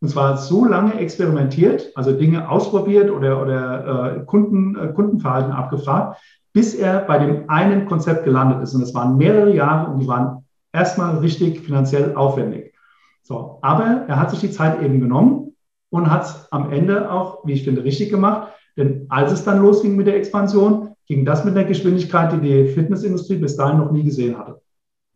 Und 0.04 0.10
zwar 0.10 0.36
so 0.36 0.66
lange 0.66 0.98
experimentiert, 0.98 1.90
also 1.94 2.12
Dinge 2.12 2.50
ausprobiert 2.50 3.10
oder, 3.10 3.40
oder 3.40 4.16
äh, 4.18 4.24
Kunden, 4.26 4.76
äh, 4.76 4.88
Kundenverhalten 4.88 5.50
abgefragt, 5.50 6.20
bis 6.52 6.74
er 6.74 6.98
bei 6.98 7.16
dem 7.16 7.48
einen 7.48 7.86
Konzept 7.86 8.24
gelandet 8.24 8.62
ist. 8.62 8.74
Und 8.74 8.82
es 8.82 8.92
waren 8.92 9.16
mehrere 9.16 9.54
Jahre 9.54 9.90
und 9.90 10.00
die 10.00 10.06
waren 10.06 10.44
erstmal 10.74 11.16
richtig 11.20 11.60
finanziell 11.60 12.14
aufwendig. 12.16 12.74
So, 13.22 13.58
aber 13.62 14.04
er 14.06 14.20
hat 14.20 14.30
sich 14.30 14.40
die 14.40 14.50
Zeit 14.50 14.82
eben 14.82 15.00
genommen 15.00 15.56
und 15.88 16.10
hat 16.10 16.24
es 16.24 16.48
am 16.52 16.70
Ende 16.70 17.10
auch, 17.10 17.38
wie 17.46 17.54
ich 17.54 17.64
finde, 17.64 17.82
richtig 17.82 18.10
gemacht. 18.10 18.48
Denn 18.76 19.06
als 19.08 19.32
es 19.32 19.42
dann 19.42 19.62
losging 19.62 19.96
mit 19.96 20.06
der 20.06 20.16
Expansion, 20.16 20.90
ging 21.06 21.24
das 21.24 21.46
mit 21.46 21.56
einer 21.56 21.66
Geschwindigkeit, 21.66 22.30
die 22.30 22.40
die 22.40 22.66
Fitnessindustrie 22.66 23.36
bis 23.36 23.56
dahin 23.56 23.78
noch 23.78 23.90
nie 23.90 24.04
gesehen 24.04 24.36
hatte. 24.36 24.60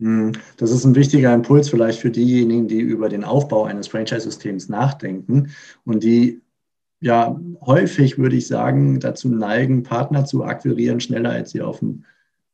Hm, 0.00 0.32
das 0.56 0.70
ist 0.70 0.84
ein 0.84 0.94
wichtiger 0.94 1.34
Impuls 1.34 1.68
vielleicht 1.68 2.00
für 2.00 2.10
diejenigen, 2.10 2.68
die 2.68 2.80
über 2.80 3.08
den 3.08 3.24
Aufbau 3.24 3.64
eines 3.64 3.88
Franchise-Systems 3.88 4.68
nachdenken 4.68 5.50
und 5.84 6.04
die 6.04 6.40
ja 7.00 7.38
häufig, 7.64 8.18
würde 8.18 8.36
ich 8.36 8.46
sagen, 8.46 9.00
dazu 9.00 9.28
neigen, 9.28 9.82
Partner 9.82 10.24
zu 10.24 10.44
akquirieren, 10.44 11.00
schneller 11.00 11.30
als 11.30 11.50
sie 11.50 11.62
auf 11.62 11.80
dem, 11.80 12.04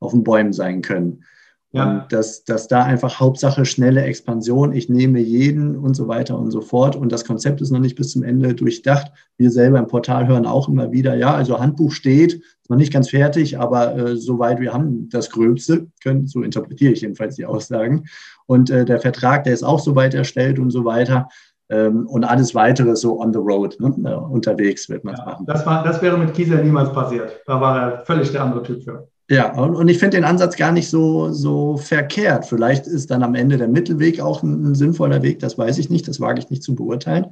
auf 0.00 0.12
den 0.12 0.24
Bäumen 0.24 0.52
sein 0.52 0.82
können. 0.82 1.24
Ja. 1.72 1.90
Und 1.90 2.12
dass, 2.12 2.44
dass 2.44 2.68
da 2.68 2.84
einfach 2.84 3.18
Hauptsache 3.18 3.64
schnelle 3.64 4.02
Expansion, 4.02 4.72
ich 4.72 4.88
nehme 4.88 5.18
jeden 5.18 5.76
und 5.76 5.94
so 5.94 6.06
weiter 6.06 6.38
und 6.38 6.50
so 6.52 6.60
fort. 6.60 6.94
Und 6.94 7.10
das 7.10 7.24
Konzept 7.24 7.60
ist 7.60 7.72
noch 7.72 7.80
nicht 7.80 7.96
bis 7.96 8.12
zum 8.12 8.22
Ende 8.22 8.54
durchdacht. 8.54 9.10
Wir 9.38 9.50
selber 9.50 9.80
im 9.80 9.88
Portal 9.88 10.28
hören 10.28 10.46
auch 10.46 10.68
immer 10.68 10.92
wieder, 10.92 11.16
ja, 11.16 11.34
also 11.34 11.58
Handbuch 11.58 11.90
steht, 11.90 12.40
noch 12.68 12.76
nicht 12.76 12.92
ganz 12.92 13.10
fertig, 13.10 13.58
aber 13.58 13.96
äh, 13.96 14.16
soweit 14.16 14.60
wir 14.60 14.72
haben 14.72 15.08
das 15.10 15.30
Gröbste, 15.30 15.86
können, 16.02 16.26
so 16.26 16.42
interpretiere 16.42 16.92
ich 16.92 17.02
jedenfalls 17.02 17.36
die 17.36 17.46
Aussagen. 17.46 18.04
Und 18.46 18.70
äh, 18.70 18.84
der 18.84 19.00
Vertrag, 19.00 19.44
der 19.44 19.52
ist 19.52 19.62
auch 19.62 19.80
soweit 19.80 20.14
erstellt 20.14 20.58
und 20.58 20.70
so 20.70 20.84
weiter. 20.84 21.28
Ähm, 21.70 22.06
und 22.06 22.24
alles 22.24 22.54
weitere 22.54 22.94
so 22.94 23.20
on 23.20 23.32
the 23.32 23.38
road, 23.38 23.76
ne? 23.80 23.94
ja, 24.04 24.16
unterwegs 24.16 24.88
wird 24.88 25.02
man 25.02 25.16
ja, 25.16 25.24
machen. 25.24 25.46
Das, 25.46 25.64
war, 25.64 25.82
das 25.82 26.00
wäre 26.02 26.18
mit 26.18 26.34
Kieser 26.34 26.62
niemals 26.62 26.92
passiert. 26.92 27.40
Da 27.46 27.60
war 27.60 27.78
er 27.80 28.04
völlig 28.04 28.30
der 28.32 28.42
andere 28.42 28.62
Typ 28.62 28.84
für. 28.84 29.08
Ja, 29.30 29.54
und, 29.54 29.74
und 29.74 29.88
ich 29.88 29.98
finde 29.98 30.18
den 30.18 30.24
Ansatz 30.24 30.56
gar 30.56 30.72
nicht 30.72 30.90
so, 30.90 31.32
so 31.32 31.78
verkehrt. 31.78 32.44
Vielleicht 32.44 32.86
ist 32.86 33.10
dann 33.10 33.22
am 33.22 33.34
Ende 33.34 33.56
der 33.56 33.68
Mittelweg 33.68 34.20
auch 34.20 34.42
ein, 34.42 34.72
ein 34.72 34.74
sinnvoller 34.74 35.22
Weg, 35.22 35.38
das 35.38 35.56
weiß 35.56 35.78
ich 35.78 35.88
nicht, 35.88 36.06
das 36.06 36.20
wage 36.20 36.40
ich 36.40 36.50
nicht 36.50 36.62
zu 36.62 36.74
beurteilen. 36.74 37.26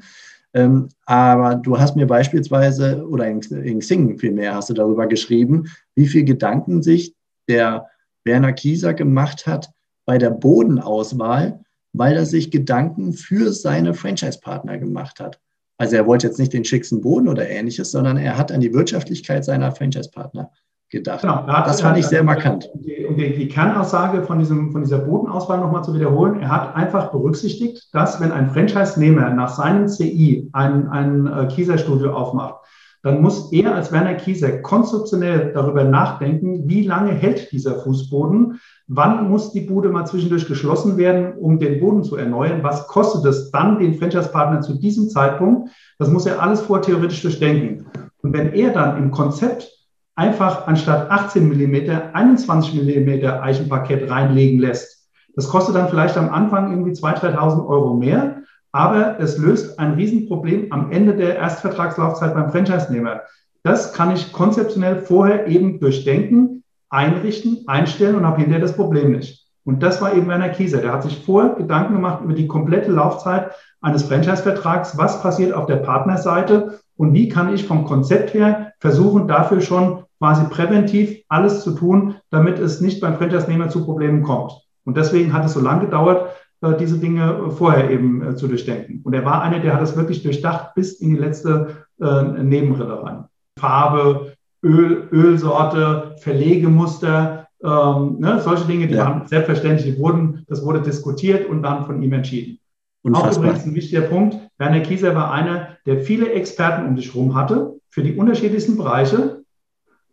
Ähm, 0.54 0.88
aber 1.06 1.56
du 1.56 1.78
hast 1.78 1.96
mir 1.96 2.06
beispielsweise, 2.06 3.06
oder 3.08 3.26
in, 3.26 3.40
in 3.40 3.78
Xing 3.78 4.18
vielmehr, 4.18 4.54
hast 4.54 4.70
du 4.70 4.74
darüber 4.74 5.06
geschrieben, 5.06 5.68
wie 5.94 6.06
viel 6.06 6.24
Gedanken 6.24 6.82
sich 6.82 7.14
der 7.48 7.88
Werner 8.24 8.52
Kieser 8.52 8.94
gemacht 8.94 9.46
hat 9.46 9.70
bei 10.04 10.18
der 10.18 10.30
Bodenauswahl, 10.30 11.60
weil 11.92 12.16
er 12.16 12.26
sich 12.26 12.50
Gedanken 12.50 13.12
für 13.12 13.52
seine 13.52 13.94
Franchise-Partner 13.94 14.78
gemacht 14.78 15.20
hat. 15.20 15.40
Also 15.78 15.96
er 15.96 16.06
wollte 16.06 16.26
jetzt 16.26 16.38
nicht 16.38 16.52
den 16.52 16.64
schicksten 16.64 17.00
Boden 17.00 17.28
oder 17.28 17.48
ähnliches, 17.48 17.90
sondern 17.90 18.16
er 18.16 18.36
hat 18.38 18.52
an 18.52 18.60
die 18.60 18.72
Wirtschaftlichkeit 18.72 19.44
seiner 19.44 19.72
Franchise-Partner 19.72 20.50
gedacht. 20.92 21.22
Genau, 21.22 21.42
da 21.46 21.64
das 21.64 21.80
fand 21.80 21.98
ich 21.98 22.06
sehr 22.06 22.22
markant. 22.22 22.70
Um 22.72 22.82
die, 22.82 23.04
um 23.04 23.16
die, 23.16 23.34
die 23.34 23.48
Kernaussage 23.48 24.22
von, 24.22 24.38
diesem, 24.38 24.70
von 24.70 24.82
dieser 24.82 24.98
Bodenauswahl 24.98 25.58
nochmal 25.58 25.82
zu 25.82 25.94
wiederholen, 25.94 26.40
er 26.40 26.50
hat 26.50 26.76
einfach 26.76 27.10
berücksichtigt, 27.10 27.88
dass 27.92 28.20
wenn 28.20 28.30
ein 28.30 28.50
Franchise-Nehmer 28.50 29.30
nach 29.30 29.48
seinem 29.48 29.88
CI 29.88 30.48
ein, 30.52 30.88
ein 30.88 31.26
äh, 31.26 31.46
Kieser-Studio 31.48 32.12
aufmacht, 32.12 32.56
dann 33.02 33.20
muss 33.20 33.50
er 33.50 33.74
als 33.74 33.90
Werner 33.90 34.14
Kieser 34.14 34.58
konzeptionell 34.58 35.52
darüber 35.52 35.82
nachdenken, 35.82 36.68
wie 36.68 36.86
lange 36.86 37.10
hält 37.10 37.50
dieser 37.50 37.80
Fußboden, 37.80 38.60
wann 38.86 39.28
muss 39.28 39.52
die 39.52 39.62
Bude 39.62 39.88
mal 39.88 40.06
zwischendurch 40.06 40.46
geschlossen 40.46 40.96
werden, 40.98 41.32
um 41.32 41.58
den 41.58 41.80
Boden 41.80 42.04
zu 42.04 42.16
erneuern, 42.16 42.62
was 42.62 42.86
kostet 42.86 43.24
es 43.24 43.50
dann 43.50 43.80
den 43.80 43.94
Franchise-Partner 43.94 44.60
zu 44.60 44.74
diesem 44.74 45.08
Zeitpunkt, 45.08 45.70
das 45.98 46.10
muss 46.10 46.26
er 46.26 46.40
alles 46.40 46.60
vortheoretisch 46.60 47.22
durchdenken. 47.22 47.86
Und 48.22 48.34
wenn 48.34 48.52
er 48.52 48.70
dann 48.70 48.96
im 48.98 49.10
Konzept 49.10 49.68
einfach 50.14 50.66
anstatt 50.66 51.10
18 51.10 51.48
mm 51.48 51.90
21 52.12 52.74
mm 52.74 53.26
Eichenparkett 53.42 54.10
reinlegen 54.10 54.58
lässt. 54.58 55.08
Das 55.34 55.48
kostet 55.48 55.74
dann 55.74 55.88
vielleicht 55.88 56.16
am 56.16 56.30
Anfang 56.30 56.70
irgendwie 56.70 56.92
2.000, 56.92 57.36
3.000 57.36 57.66
Euro 57.66 57.94
mehr, 57.94 58.42
aber 58.72 59.18
es 59.20 59.38
löst 59.38 59.78
ein 59.78 59.94
Riesenproblem 59.94 60.66
am 60.70 60.90
Ende 60.92 61.14
der 61.14 61.36
Erstvertragslaufzeit 61.36 62.34
beim 62.34 62.50
Franchise-Nehmer. 62.50 63.22
Das 63.62 63.92
kann 63.92 64.12
ich 64.12 64.32
konzeptionell 64.32 65.00
vorher 65.00 65.46
eben 65.46 65.80
durchdenken, 65.80 66.64
einrichten, 66.90 67.64
einstellen 67.66 68.16
und 68.16 68.26
habe 68.26 68.38
hinterher 68.38 68.60
das 68.60 68.76
Problem 68.76 69.12
nicht. 69.12 69.46
Und 69.64 69.82
das 69.82 70.02
war 70.02 70.14
eben 70.14 70.28
Werner 70.28 70.48
Kieser. 70.48 70.78
Der 70.78 70.92
hat 70.92 71.04
sich 71.04 71.24
vorher 71.24 71.54
Gedanken 71.54 71.94
gemacht 71.94 72.22
über 72.24 72.34
die 72.34 72.48
komplette 72.48 72.90
Laufzeit 72.90 73.52
eines 73.80 74.02
Franchise-Vertrags. 74.02 74.98
Was 74.98 75.22
passiert 75.22 75.52
auf 75.52 75.66
der 75.66 75.76
Partnerseite 75.76 76.80
und 77.02 77.14
wie 77.14 77.28
kann 77.28 77.52
ich 77.52 77.66
vom 77.66 77.84
Konzept 77.84 78.32
her 78.32 78.74
versuchen, 78.78 79.26
dafür 79.26 79.60
schon 79.60 80.04
quasi 80.20 80.44
präventiv 80.44 81.24
alles 81.28 81.64
zu 81.64 81.72
tun, 81.72 82.14
damit 82.30 82.60
es 82.60 82.80
nicht 82.80 83.00
beim 83.00 83.16
Franchise-Nehmer 83.16 83.70
zu 83.70 83.84
Problemen 83.84 84.22
kommt. 84.22 84.52
Und 84.84 84.96
deswegen 84.96 85.32
hat 85.32 85.44
es 85.44 85.54
so 85.54 85.60
lange 85.60 85.86
gedauert, 85.86 86.30
äh, 86.60 86.76
diese 86.76 86.98
Dinge 86.98 87.50
vorher 87.50 87.90
eben 87.90 88.22
äh, 88.22 88.36
zu 88.36 88.46
durchdenken. 88.46 89.00
Und 89.02 89.14
er 89.14 89.24
war 89.24 89.42
einer, 89.42 89.58
der 89.58 89.74
hat 89.74 89.82
es 89.82 89.96
wirklich 89.96 90.22
durchdacht 90.22 90.76
bis 90.76 91.00
in 91.00 91.10
die 91.10 91.16
letzte 91.16 91.86
äh, 92.00 92.22
Nebenrille 92.22 93.02
rein. 93.02 93.24
Farbe, 93.58 94.34
Öl, 94.62 95.08
Ölsorte, 95.10 96.14
Verlegemuster, 96.20 97.48
ähm, 97.64 98.18
ne, 98.20 98.40
solche 98.40 98.66
Dinge, 98.66 98.86
die 98.86 98.94
ja. 98.94 99.06
waren 99.06 99.26
selbstverständlich, 99.26 99.96
die 99.96 100.00
wurden, 100.00 100.44
das 100.48 100.64
wurde 100.64 100.82
diskutiert 100.82 101.50
und 101.50 101.64
dann 101.64 101.84
von 101.84 102.00
ihm 102.00 102.12
entschieden. 102.12 102.60
Unfassbar. 103.02 103.30
Auch 103.30 103.38
übrigens 103.38 103.66
ein 103.66 103.74
wichtiger 103.74 104.02
Punkt, 104.02 104.36
Werner 104.58 104.80
Kieser 104.80 105.14
war 105.14 105.32
einer, 105.32 105.76
der 105.86 106.00
viele 106.00 106.32
Experten 106.32 106.86
um 106.86 106.96
sich 106.96 107.12
herum 107.12 107.34
hatte 107.34 107.74
für 107.90 108.02
die 108.02 108.14
unterschiedlichsten 108.14 108.76
Bereiche, 108.76 109.42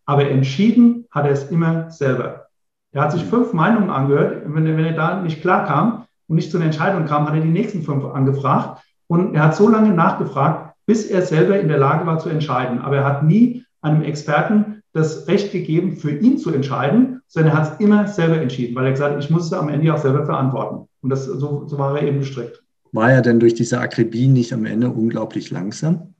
aber 0.05 0.29
entschieden 0.29 1.05
hat 1.11 1.25
er 1.25 1.31
es 1.31 1.51
immer 1.51 1.91
selber. 1.91 2.47
Er 2.91 3.03
hat 3.03 3.11
sich 3.11 3.23
fünf 3.23 3.53
Meinungen 3.53 3.91
angehört. 3.91 4.41
Wenn 4.45 4.65
er, 4.65 4.75
wenn 4.75 4.85
er 4.85 4.93
da 4.93 5.21
nicht 5.21 5.41
klar 5.41 5.65
kam 5.65 6.05
und 6.27 6.35
nicht 6.35 6.49
zu 6.49 6.57
einer 6.57 6.65
Entscheidung 6.65 7.05
kam, 7.05 7.27
hat 7.27 7.35
er 7.35 7.41
die 7.41 7.47
nächsten 7.47 7.83
fünf 7.83 8.03
angefragt. 8.05 8.81
Und 9.07 9.35
er 9.35 9.43
hat 9.43 9.55
so 9.55 9.69
lange 9.69 9.91
nachgefragt, 9.91 10.75
bis 10.87 11.05
er 11.05 11.21
selber 11.21 11.59
in 11.59 11.67
der 11.67 11.77
Lage 11.77 12.07
war 12.07 12.17
zu 12.17 12.29
entscheiden. 12.29 12.79
Aber 12.79 12.97
er 12.97 13.05
hat 13.05 13.23
nie 13.23 13.63
einem 13.81 14.01
Experten 14.01 14.81
das 14.93 15.27
Recht 15.27 15.51
gegeben, 15.51 15.95
für 15.95 16.11
ihn 16.11 16.39
zu 16.39 16.51
entscheiden, 16.51 17.21
sondern 17.27 17.53
er 17.53 17.57
hat 17.57 17.73
es 17.73 17.79
immer 17.79 18.07
selber 18.07 18.41
entschieden, 18.41 18.75
weil 18.75 18.85
er 18.85 18.91
gesagt 18.91 19.13
hat, 19.13 19.23
ich 19.23 19.29
muss 19.29 19.45
es 19.45 19.53
am 19.53 19.69
Ende 19.69 19.93
auch 19.93 19.99
selber 19.99 20.25
verantworten. 20.25 20.87
Und 21.01 21.11
das, 21.11 21.25
so, 21.25 21.67
so 21.67 21.77
war 21.77 21.95
er 21.95 22.07
eben 22.07 22.19
gestrickt. 22.19 22.63
War 22.91 23.11
er 23.11 23.21
denn 23.21 23.39
durch 23.39 23.53
diese 23.53 23.79
Akribie 23.79 24.27
nicht 24.27 24.53
am 24.53 24.65
Ende 24.65 24.89
unglaublich 24.89 25.51
langsam? 25.51 26.13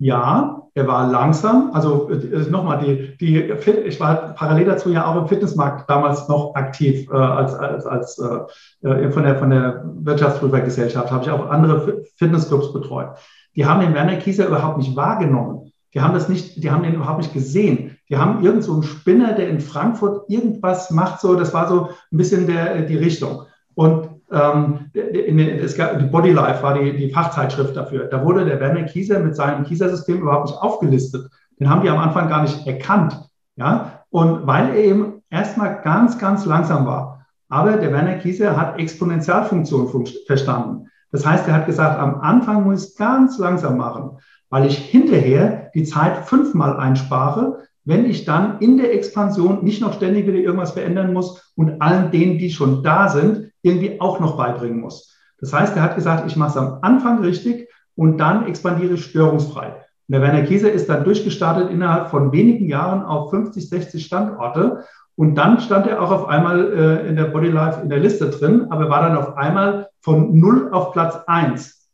Ja, 0.00 0.62
er 0.74 0.86
war 0.86 1.10
langsam. 1.10 1.70
Also 1.72 2.08
äh, 2.10 2.48
nochmal, 2.50 2.78
die, 2.78 3.16
die, 3.18 3.38
ich 3.40 3.98
war 3.98 4.34
parallel 4.34 4.66
dazu 4.66 4.90
ja 4.90 5.06
auch 5.06 5.20
im 5.20 5.28
Fitnessmarkt 5.28 5.90
damals 5.90 6.28
noch 6.28 6.54
aktiv 6.54 7.08
äh, 7.10 7.16
als, 7.16 7.54
als, 7.54 7.84
als 7.84 8.18
äh, 8.18 8.88
äh 8.88 9.10
von, 9.10 9.24
der, 9.24 9.36
von 9.36 9.50
der 9.50 9.84
Wirtschaftsprüfergesellschaft, 9.84 11.10
habe 11.10 11.24
ich 11.24 11.30
auch 11.30 11.50
andere 11.50 12.04
Fitnessclubs 12.16 12.72
betreut. 12.72 13.16
Die 13.56 13.66
haben 13.66 13.80
den 13.80 13.94
Werner 13.94 14.16
Kieser 14.16 14.46
überhaupt 14.46 14.78
nicht 14.78 14.94
wahrgenommen. 14.94 15.72
Die 15.94 16.00
haben 16.00 16.14
das 16.14 16.28
nicht, 16.28 16.62
die 16.62 16.70
haben 16.70 16.84
den 16.84 16.94
überhaupt 16.94 17.18
nicht 17.18 17.32
gesehen. 17.32 17.98
Die 18.08 18.18
haben 18.18 18.44
irgend 18.44 18.62
so 18.62 18.74
einen 18.74 18.84
Spinner, 18.84 19.32
der 19.32 19.48
in 19.48 19.60
Frankfurt 19.60 20.30
irgendwas 20.30 20.90
macht, 20.90 21.20
so, 21.20 21.34
das 21.34 21.52
war 21.54 21.68
so 21.68 21.88
ein 22.12 22.18
bisschen 22.18 22.46
der, 22.46 22.82
die 22.82 22.96
Richtung. 22.96 23.46
Und 23.74 24.17
ähm, 24.30 24.90
in, 24.92 25.38
es 25.38 25.76
gab, 25.76 25.98
die 25.98 26.04
Body 26.04 26.32
Life 26.32 26.62
war 26.62 26.78
die, 26.78 26.96
die 26.96 27.10
Fachzeitschrift 27.10 27.76
dafür. 27.76 28.06
Da 28.06 28.24
wurde 28.24 28.44
der 28.44 28.60
Werner 28.60 28.84
Kieser 28.84 29.20
mit 29.20 29.36
seinem 29.36 29.64
Kieser-System 29.64 30.20
überhaupt 30.20 30.48
nicht 30.48 30.58
aufgelistet. 30.58 31.30
Den 31.58 31.68
haben 31.68 31.82
die 31.82 31.88
am 31.88 31.98
Anfang 31.98 32.28
gar 32.28 32.42
nicht 32.42 32.66
erkannt. 32.66 33.18
Ja? 33.56 34.04
Und 34.10 34.46
weil 34.46 34.70
er 34.70 34.76
eben 34.76 35.22
erstmal 35.30 35.80
ganz, 35.82 36.18
ganz 36.18 36.44
langsam 36.46 36.86
war. 36.86 37.26
Aber 37.48 37.76
der 37.76 37.92
Werner 37.92 38.16
Kieser 38.16 38.56
hat 38.56 38.78
Exponentialfunktion 38.78 40.06
verstanden. 40.26 40.88
Das 41.10 41.24
heißt, 41.24 41.48
er 41.48 41.54
hat 41.54 41.66
gesagt, 41.66 41.98
am 41.98 42.20
Anfang 42.20 42.64
muss 42.64 42.84
ich 42.84 42.90
es 42.90 42.96
ganz 42.96 43.38
langsam 43.38 43.78
machen, 43.78 44.18
weil 44.50 44.66
ich 44.66 44.76
hinterher 44.76 45.70
die 45.74 45.84
Zeit 45.84 46.26
fünfmal 46.26 46.76
einspare, 46.76 47.60
wenn 47.84 48.04
ich 48.04 48.26
dann 48.26 48.58
in 48.58 48.76
der 48.76 48.92
Expansion 48.92 49.64
nicht 49.64 49.80
noch 49.80 49.94
ständig 49.94 50.26
wieder 50.26 50.36
irgendwas 50.36 50.72
verändern 50.72 51.14
muss 51.14 51.52
und 51.56 51.80
allen 51.80 52.10
denen, 52.10 52.36
die 52.36 52.50
schon 52.50 52.82
da 52.82 53.08
sind, 53.08 53.50
irgendwie 53.62 54.00
auch 54.00 54.20
noch 54.20 54.36
beibringen 54.36 54.80
muss. 54.80 55.16
Das 55.40 55.52
heißt, 55.52 55.76
er 55.76 55.82
hat 55.82 55.94
gesagt, 55.94 56.26
ich 56.26 56.36
mache 56.36 56.50
es 56.50 56.56
am 56.56 56.78
Anfang 56.82 57.20
richtig 57.20 57.68
und 57.94 58.18
dann 58.18 58.46
expandiere 58.46 58.94
ich 58.94 59.04
störungsfrei. 59.04 59.68
Und 60.08 60.12
der 60.12 60.22
Werner 60.22 60.42
Kieser 60.42 60.70
ist 60.72 60.88
dann 60.88 61.04
durchgestartet 61.04 61.70
innerhalb 61.70 62.10
von 62.10 62.32
wenigen 62.32 62.66
Jahren 62.66 63.02
auf 63.02 63.30
50, 63.30 63.68
60 63.68 64.04
Standorte. 64.04 64.84
Und 65.16 65.34
dann 65.34 65.60
stand 65.60 65.86
er 65.86 66.00
auch 66.00 66.10
auf 66.10 66.28
einmal 66.28 66.72
äh, 66.72 67.08
in 67.08 67.16
der 67.16 67.24
Bodylife 67.24 67.80
in 67.82 67.88
der 67.88 67.98
Liste 67.98 68.30
drin, 68.30 68.66
aber 68.70 68.88
war 68.88 69.02
dann 69.02 69.16
auf 69.16 69.36
einmal 69.36 69.88
von 70.00 70.38
null 70.38 70.70
auf 70.72 70.92
Platz 70.92 71.18
eins. 71.26 71.90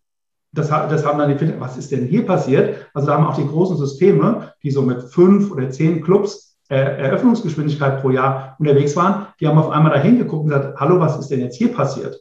Das, 0.52 0.68
das 0.68 1.04
haben 1.04 1.18
dann 1.18 1.36
die, 1.36 1.60
was 1.60 1.76
ist 1.76 1.90
denn 1.90 2.06
hier 2.06 2.24
passiert? 2.24 2.86
Also 2.94 3.08
da 3.08 3.14
haben 3.14 3.26
auch 3.26 3.36
die 3.36 3.48
großen 3.48 3.76
Systeme, 3.76 4.52
die 4.62 4.70
so 4.70 4.82
mit 4.82 5.02
fünf 5.02 5.50
oder 5.50 5.70
zehn 5.70 6.02
Clubs 6.02 6.53
äh, 6.68 6.76
Eröffnungsgeschwindigkeit 6.76 8.00
pro 8.00 8.10
Jahr 8.10 8.56
unterwegs 8.58 8.96
waren, 8.96 9.26
die 9.40 9.46
haben 9.46 9.58
auf 9.58 9.70
einmal 9.70 9.92
da 9.92 10.00
hingeguckt 10.00 10.44
und 10.44 10.48
gesagt, 10.48 10.80
hallo, 10.80 10.98
was 11.00 11.18
ist 11.18 11.30
denn 11.30 11.40
jetzt 11.40 11.56
hier 11.56 11.72
passiert? 11.72 12.20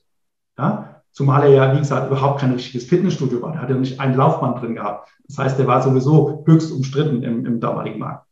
Ja? 0.58 1.02
Zumal 1.12 1.44
er 1.44 1.50
ja, 1.50 1.74
wie 1.76 1.80
gesagt, 1.80 2.08
überhaupt 2.08 2.42
kein 2.42 2.54
richtiges 2.54 2.86
Fitnessstudio 2.86 3.42
war. 3.42 3.54
Er 3.54 3.62
hat 3.62 3.70
ja 3.70 3.76
nicht 3.76 4.00
einen 4.00 4.18
Laufband 4.18 4.62
drin 4.62 4.76
gehabt. 4.76 5.10
Das 5.28 5.38
heißt, 5.38 5.60
er 5.60 5.68
war 5.68 5.82
sowieso 5.82 6.44
höchst 6.46 6.72
umstritten 6.72 7.22
im, 7.24 7.46
im 7.46 7.60
damaligen 7.60 8.00
Markt. 8.00 8.26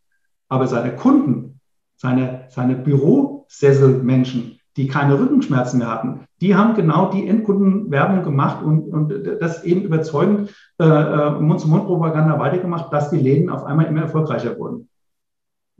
Aber 0.50 0.67
seine 0.67 0.95
Kunden, 0.95 1.60
seine, 1.95 2.45
seine 2.50 2.76
Bürosesselmenschen, 2.76 4.60
die 4.78 4.88
keine 4.88 5.19
Rückenschmerzen 5.19 5.80
mehr 5.80 5.91
hatten, 5.91 6.26
die 6.41 6.56
haben 6.56 6.74
genau 6.74 7.12
die 7.12 7.28
Endkundenwerbung 7.28 8.24
gemacht 8.24 8.63
und, 8.63 8.89
und 8.91 9.13
das 9.39 9.63
eben 9.63 9.84
überzeugend 9.84 10.50
äh, 10.80 10.86
äh 10.86 11.39
Mund-zu-Mund-Propaganda 11.39 12.39
weitergemacht, 12.39 12.91
dass 12.91 13.12
die 13.12 13.19
Läden 13.19 13.50
auf 13.50 13.63
einmal 13.63 13.86
immer 13.86 14.02
erfolgreicher 14.02 14.58
wurden. 14.58 14.89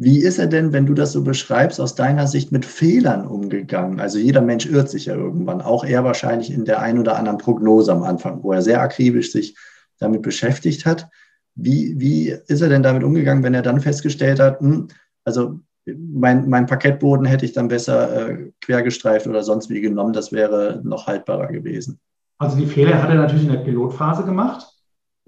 Wie 0.04 0.18
ist 0.18 0.40
er 0.40 0.48
denn, 0.48 0.74
wenn 0.74 0.88
du 0.88 0.96
das 0.96 1.12
so 1.12 1.24
beschreibst, 1.24 1.80
aus 1.80 1.94
deiner 1.94 2.26
Sicht 2.26 2.52
mit 2.52 2.66
Fehlern 2.66 3.28
umgegangen? 3.28 4.00
Also 4.00 4.18
jeder 4.18 4.42
Mensch 4.42 4.66
irrt 4.66 4.90
sich 4.90 5.06
ja 5.06 5.14
irgendwann, 5.14 5.62
auch 5.62 5.86
er 5.86 6.04
wahrscheinlich 6.04 6.52
in 6.52 6.66
der 6.66 6.80
ein 6.80 6.98
oder 6.98 7.18
anderen 7.18 7.38
Prognose 7.38 7.92
am 7.92 8.02
Anfang, 8.02 8.42
wo 8.42 8.52
er 8.52 8.64
sehr 8.64 8.82
akribisch 8.82 9.32
sich 9.32 9.56
damit 10.00 10.24
beschäftigt 10.24 10.88
hat. 10.88 11.08
Wie, 11.54 12.00
wie 12.00 12.36
ist 12.48 12.62
er 12.62 12.70
denn 12.70 12.82
damit 12.82 13.04
umgegangen, 13.04 13.44
wenn 13.44 13.54
er 13.54 13.62
dann 13.62 13.80
festgestellt 13.80 14.40
hat, 14.40 14.60
hm, 14.60 14.88
also 15.24 15.60
mein, 15.86 16.50
mein 16.50 16.66
Parkettboden 16.66 17.28
hätte 17.28 17.46
ich 17.46 17.54
dann 17.54 17.68
besser 17.68 18.30
äh, 18.32 18.52
quergestreift 18.60 19.28
oder 19.28 19.44
sonst 19.44 19.70
wie 19.70 19.82
genommen, 19.82 20.14
das 20.14 20.32
wäre 20.32 20.82
noch 20.84 21.06
haltbarer 21.06 21.46
gewesen? 21.50 22.00
Also 22.40 22.58
die 22.58 22.66
Fehler 22.66 23.04
hat 23.04 23.10
er 23.10 23.18
natürlich 23.18 23.46
in 23.46 23.52
der 23.52 23.60
Pilotphase 23.60 24.24
gemacht. 24.24 24.66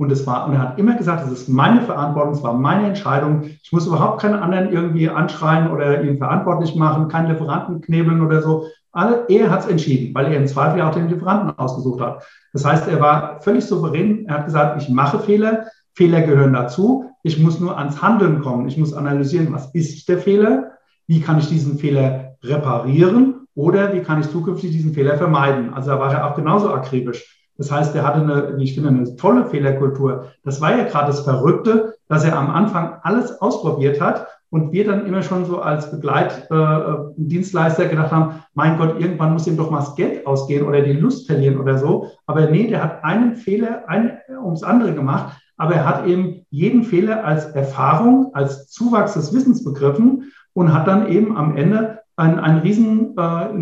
Und, 0.04 0.12
es 0.12 0.28
war, 0.28 0.48
und 0.48 0.54
er 0.54 0.62
hat 0.62 0.80
immer 0.80 0.96
gesagt, 0.96 1.26
es 1.26 1.32
ist 1.32 1.50
meine 1.50 1.82
Verantwortung, 1.82 2.34
es 2.34 2.44
war 2.44 2.54
meine 2.54 2.88
Entscheidung. 2.88 3.44
Ich 3.64 3.72
muss 3.72 3.88
überhaupt 3.88 4.22
keinen 4.22 4.36
anderen 4.36 4.72
irgendwie 4.72 5.10
anschreien 5.10 5.72
oder 5.72 6.04
ihn 6.04 6.18
verantwortlich 6.18 6.76
machen, 6.76 7.08
keinen 7.08 7.30
Lieferanten 7.30 7.82
knebeln 7.82 8.22
oder 8.22 8.42
so. 8.42 8.68
Alle, 8.92 9.26
er 9.30 9.50
hat 9.50 9.62
es 9.62 9.68
entschieden, 9.68 10.14
weil 10.14 10.32
er 10.32 10.38
im 10.38 10.48
Zweifel 10.48 10.82
auch 10.82 10.94
den 10.94 11.08
Lieferanten 11.08 11.58
ausgesucht 11.58 12.02
hat. 12.02 12.24
Das 12.52 12.66
heißt, 12.66 12.88
er 12.88 13.00
war 13.00 13.42
völlig 13.42 13.66
souverän. 13.66 14.26
Er 14.28 14.40
hat 14.40 14.46
gesagt, 14.46 14.82
ich 14.82 14.90
mache 14.90 15.20
Fehler. 15.20 15.66
Fehler 15.94 16.22
gehören 16.22 16.54
dazu. 16.54 17.06
Ich 17.24 17.40
muss 17.40 17.60
nur 17.60 17.78
ans 17.78 18.02
Handeln 18.02 18.42
kommen. 18.42 18.68
Ich 18.68 18.78
muss 18.78 18.94
analysieren, 18.94 19.54
was 19.54 19.74
ist 19.74 20.08
der 20.10 20.20
Fehler? 20.20 20.72
Wie 21.08 21.22
kann 21.22 21.40
ich 21.40 21.48
diesen 21.48 21.78
Fehler 21.78 22.36
reparieren? 22.44 23.48
Oder 23.56 23.94
wie 23.94 24.02
kann 24.02 24.20
ich 24.20 24.30
zukünftig 24.30 24.72
diesen 24.72 24.94
Fehler 24.94 25.18
vermeiden? 25.18 25.74
Also 25.74 25.92
da 25.92 26.00
war 26.00 26.12
er 26.12 26.28
auch 26.28 26.36
genauso 26.36 26.74
akribisch. 26.74 27.43
Das 27.58 27.72
heißt, 27.72 27.96
er 27.96 28.06
hatte 28.06 28.22
eine, 28.22 28.58
wie 28.58 28.64
ich 28.64 28.74
finde, 28.74 28.90
eine 28.90 29.16
tolle 29.16 29.46
Fehlerkultur. 29.46 30.26
Das 30.44 30.60
war 30.62 30.76
ja 30.76 30.84
gerade 30.86 31.08
das 31.08 31.22
Verrückte, 31.22 31.96
dass 32.08 32.24
er 32.24 32.38
am 32.38 32.50
Anfang 32.50 32.96
alles 33.04 33.42
ausprobiert 33.42 34.02
hat 34.02 34.28
und 34.50 34.72
wir 34.72 34.86
dann 34.86 35.06
immer 35.08 35.24
schon 35.24 35.46
so 35.46 35.62
als 35.62 35.90
Begleitdienstleister 35.90 37.86
äh, 37.86 37.90
gedacht 37.90 38.12
haben, 38.12 38.44
mein 38.54 38.78
Gott, 38.78 39.00
irgendwann 39.00 39.34
muss 39.34 39.48
ihm 39.48 39.58
doch 39.58 39.72
mal 39.72 39.80
das 39.80 39.96
Geld 39.96 40.28
ausgehen 40.28 40.68
oder 40.68 40.82
die 40.82 40.94
Lust 40.94 41.26
verlieren 41.26 41.60
oder 41.60 41.78
so. 41.78 42.12
Aber 42.28 42.46
nee, 42.48 42.68
der 42.68 42.84
hat 42.84 43.04
einen 43.04 43.36
Fehler 43.36 43.84
ein, 43.88 44.20
ums 44.44 44.62
andere 44.62 44.94
gemacht, 44.94 45.36
aber 45.58 45.76
er 45.76 45.86
hat 45.88 46.06
eben 46.06 46.46
jeden 46.52 46.84
Fehler 46.84 47.24
als 47.24 47.46
Erfahrung, 47.48 48.30
als 48.34 48.68
Zuwachs 48.70 49.14
des 49.16 49.34
Wissens 49.34 49.64
begriffen 49.64 50.32
und 50.54 50.72
hat 50.74 50.88
dann 50.88 51.08
eben 51.08 51.36
am 51.36 51.58
Ende 51.58 52.00
einen, 52.16 52.40
einen 52.40 52.60
riesen 52.60 53.18
äh, 53.18 53.54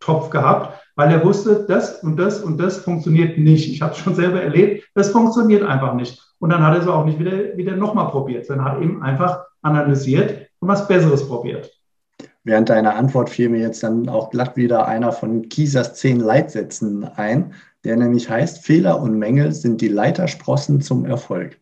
Know-how-Topf 0.00 0.30
gehabt, 0.30 0.80
weil 0.94 1.12
er 1.12 1.24
wusste, 1.24 1.64
das 1.68 2.02
und 2.02 2.16
das 2.16 2.42
und 2.42 2.58
das 2.58 2.78
funktioniert 2.78 3.38
nicht. 3.38 3.70
Ich 3.70 3.82
habe 3.82 3.92
es 3.92 3.98
schon 3.98 4.14
selber 4.14 4.42
erlebt, 4.42 4.88
das 4.94 5.10
funktioniert 5.10 5.62
einfach 5.62 5.94
nicht. 5.94 6.22
Und 6.38 6.50
dann 6.50 6.64
hat 6.64 6.74
er 6.74 6.82
es 6.82 6.88
auch 6.88 7.04
nicht 7.04 7.18
wieder, 7.18 7.56
wieder 7.56 7.76
nochmal 7.76 8.08
probiert, 8.08 8.46
sondern 8.46 8.66
hat 8.66 8.82
eben 8.82 9.02
einfach 9.02 9.44
analysiert 9.62 10.48
und 10.60 10.68
was 10.68 10.86
Besseres 10.86 11.26
probiert. 11.26 11.70
Während 12.44 12.68
deiner 12.68 12.94
Antwort 12.94 13.28
fiel 13.28 13.48
mir 13.48 13.60
jetzt 13.60 13.82
dann 13.82 14.08
auch 14.08 14.30
glatt 14.30 14.56
wieder 14.56 14.86
einer 14.86 15.10
von 15.12 15.48
Kiesers 15.48 15.94
zehn 15.94 16.20
Leitsätzen 16.20 17.04
ein, 17.16 17.54
der 17.84 17.96
nämlich 17.96 18.30
heißt, 18.30 18.64
Fehler 18.64 19.00
und 19.00 19.18
Mängel 19.18 19.52
sind 19.52 19.80
die 19.80 19.88
Leitersprossen 19.88 20.80
zum 20.80 21.04
Erfolg. 21.04 21.58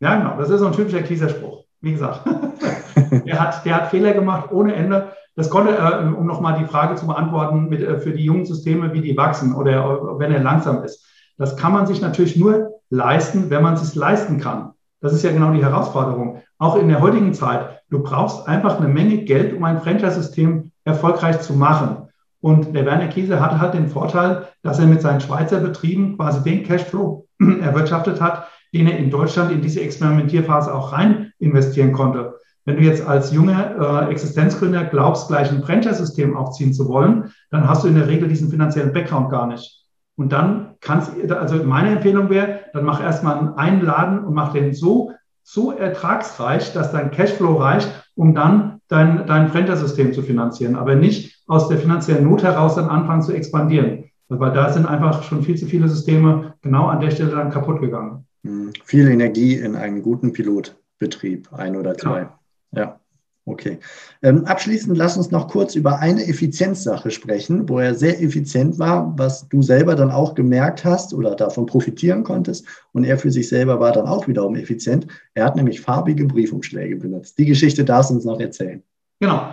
Ja, 0.00 0.16
genau. 0.16 0.36
Das 0.38 0.50
ist 0.50 0.60
so 0.60 0.66
ein 0.66 0.72
typischer 0.72 1.02
Kieser-Spruch. 1.02 1.64
Wie 1.80 1.92
gesagt, 1.92 2.26
der, 3.26 3.40
hat, 3.40 3.64
der 3.64 3.76
hat 3.76 3.90
Fehler 3.90 4.12
gemacht 4.12 4.50
ohne 4.52 4.74
Ende. 4.74 5.12
Das 5.38 5.50
konnte 5.50 5.70
er, 5.70 6.18
um 6.18 6.26
nochmal 6.26 6.58
die 6.58 6.64
Frage 6.64 6.96
zu 6.96 7.06
beantworten, 7.06 7.68
mit, 7.68 7.80
äh, 7.80 7.98
für 7.98 8.10
die 8.10 8.24
jungen 8.24 8.44
Systeme, 8.44 8.92
wie 8.92 9.00
die 9.00 9.16
wachsen 9.16 9.54
oder 9.54 10.18
wenn 10.18 10.32
er 10.32 10.42
langsam 10.42 10.82
ist. 10.82 11.06
Das 11.36 11.56
kann 11.56 11.72
man 11.72 11.86
sich 11.86 12.00
natürlich 12.00 12.36
nur 12.36 12.80
leisten, 12.90 13.48
wenn 13.48 13.62
man 13.62 13.74
es 13.74 13.82
sich 13.82 13.94
leisten 13.94 14.40
kann. 14.40 14.72
Das 15.00 15.12
ist 15.12 15.22
ja 15.22 15.30
genau 15.30 15.52
die 15.52 15.62
Herausforderung. 15.62 16.42
Auch 16.58 16.74
in 16.74 16.88
der 16.88 17.00
heutigen 17.00 17.34
Zeit. 17.34 17.82
Du 17.88 18.02
brauchst 18.02 18.48
einfach 18.48 18.80
eine 18.80 18.88
Menge 18.88 19.18
Geld, 19.18 19.54
um 19.54 19.62
ein 19.62 19.80
Franchise-System 19.80 20.72
erfolgreich 20.82 21.40
zu 21.40 21.52
machen. 21.52 22.08
Und 22.40 22.74
der 22.74 22.84
Werner 22.84 23.06
Kiese 23.06 23.40
hatte 23.40 23.60
halt 23.60 23.74
den 23.74 23.86
Vorteil, 23.86 24.48
dass 24.64 24.80
er 24.80 24.86
mit 24.86 25.02
seinen 25.02 25.20
Schweizer 25.20 25.60
Betrieben 25.60 26.16
quasi 26.16 26.42
den 26.42 26.64
Cashflow 26.64 27.28
erwirtschaftet 27.62 28.20
hat, 28.20 28.48
den 28.74 28.88
er 28.88 28.98
in 28.98 29.08
Deutschland 29.08 29.52
in 29.52 29.62
diese 29.62 29.82
Experimentierphase 29.82 30.74
auch 30.74 30.92
rein 30.92 31.30
investieren 31.38 31.92
konnte. 31.92 32.37
Wenn 32.68 32.76
du 32.76 32.82
jetzt 32.82 33.06
als 33.06 33.32
junger 33.32 34.04
äh, 34.06 34.12
Existenzgründer 34.12 34.84
glaubst, 34.84 35.28
gleich 35.28 35.50
ein 35.50 35.62
Franchise-System 35.62 36.36
aufziehen 36.36 36.74
zu 36.74 36.86
wollen, 36.86 37.32
dann 37.50 37.66
hast 37.66 37.82
du 37.82 37.88
in 37.88 37.94
der 37.94 38.08
Regel 38.08 38.28
diesen 38.28 38.50
finanziellen 38.50 38.92
Background 38.92 39.30
gar 39.30 39.46
nicht. 39.46 39.86
Und 40.16 40.32
dann 40.32 40.74
kannst, 40.82 41.12
also 41.30 41.64
meine 41.64 41.92
Empfehlung 41.92 42.28
wäre, 42.28 42.60
dann 42.74 42.84
mach 42.84 43.02
erstmal 43.02 43.54
einen 43.56 43.80
Laden 43.80 44.22
und 44.22 44.34
mach 44.34 44.52
den 44.52 44.74
so, 44.74 45.12
so 45.42 45.72
ertragsreich, 45.72 46.74
dass 46.74 46.92
dein 46.92 47.10
Cashflow 47.10 47.54
reicht, 47.54 47.88
um 48.16 48.34
dann 48.34 48.80
dein, 48.88 49.26
dein 49.26 49.48
Franchise-System 49.48 50.12
zu 50.12 50.20
finanzieren, 50.20 50.76
aber 50.76 50.94
nicht 50.94 51.42
aus 51.46 51.68
der 51.68 51.78
finanziellen 51.78 52.28
Not 52.28 52.42
heraus 52.42 52.74
dann 52.74 52.90
anfangen 52.90 53.22
zu 53.22 53.32
expandieren. 53.32 54.04
Weil 54.28 54.52
da 54.52 54.70
sind 54.70 54.84
einfach 54.84 55.22
schon 55.22 55.42
viel 55.42 55.56
zu 55.56 55.64
viele 55.64 55.88
Systeme 55.88 56.52
genau 56.60 56.88
an 56.88 57.00
der 57.00 57.12
Stelle 57.12 57.30
dann 57.30 57.48
kaputt 57.48 57.80
gegangen. 57.80 58.26
Hm, 58.44 58.72
viel 58.84 59.08
Energie 59.08 59.54
in 59.54 59.74
einen 59.74 60.02
guten 60.02 60.34
Pilotbetrieb, 60.34 61.50
ein 61.54 61.74
oder 61.74 61.96
zwei. 61.96 62.18
Genau. 62.18 62.37
Ja, 62.72 63.00
okay. 63.46 63.78
Ähm, 64.22 64.44
abschließend 64.44 64.96
lass 64.96 65.16
uns 65.16 65.30
noch 65.30 65.48
kurz 65.48 65.74
über 65.74 65.98
eine 66.00 66.26
Effizienzsache 66.26 67.10
sprechen, 67.10 67.68
wo 67.68 67.78
er 67.78 67.94
sehr 67.94 68.22
effizient 68.22 68.78
war, 68.78 69.14
was 69.18 69.48
du 69.48 69.62
selber 69.62 69.94
dann 69.94 70.10
auch 70.10 70.34
gemerkt 70.34 70.84
hast 70.84 71.14
oder 71.14 71.34
davon 71.34 71.66
profitieren 71.66 72.24
konntest. 72.24 72.66
Und 72.92 73.04
er 73.04 73.18
für 73.18 73.30
sich 73.30 73.48
selber 73.48 73.80
war 73.80 73.92
dann 73.92 74.06
auch 74.06 74.28
wiederum 74.28 74.56
effizient. 74.56 75.06
Er 75.34 75.44
hat 75.44 75.56
nämlich 75.56 75.80
farbige 75.80 76.26
Briefumschläge 76.26 76.96
benutzt. 76.96 77.38
Die 77.38 77.46
Geschichte 77.46 77.84
darfst 77.84 78.10
du 78.10 78.14
uns 78.14 78.24
noch 78.24 78.40
erzählen. 78.40 78.82
Genau. 79.20 79.52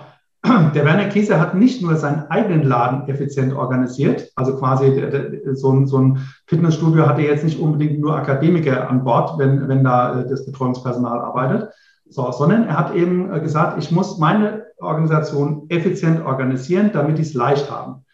der 0.75 0.85
Werner 0.85 1.09
Käse 1.09 1.39
hat 1.39 1.55
nicht 1.55 1.81
nur 1.81 1.95
seinen 1.95 2.23
eigenen 2.29 2.63
Laden 2.63 3.07
effizient 3.07 3.53
organisiert, 3.53 4.31
also 4.35 4.57
quasi 4.57 4.85
so 5.53 5.71
ein, 5.71 5.87
so 5.87 5.97
ein 5.97 6.19
Fitnessstudio 6.47 7.07
hatte 7.07 7.21
jetzt 7.21 7.43
nicht 7.43 7.59
unbedingt 7.59 7.99
nur 7.99 8.15
Akademiker 8.15 8.89
an 8.89 9.03
Bord, 9.03 9.37
wenn, 9.39 9.67
wenn 9.67 9.83
da 9.83 10.21
äh, 10.21 10.27
das 10.27 10.45
Betreuungspersonal 10.45 11.19
arbeitet, 11.19 11.69
so, 12.09 12.31
sondern 12.31 12.67
er 12.67 12.77
hat 12.77 12.95
eben 12.95 13.33
äh, 13.33 13.39
gesagt, 13.39 13.81
ich 13.81 13.91
muss 13.91 14.17
meine 14.17 14.65
Organisation 14.79 15.65
effizient 15.69 16.25
organisieren, 16.25 16.91
damit 16.93 17.17
die 17.17 17.23
es 17.23 17.33
leicht 17.33 17.71
haben. 17.71 18.05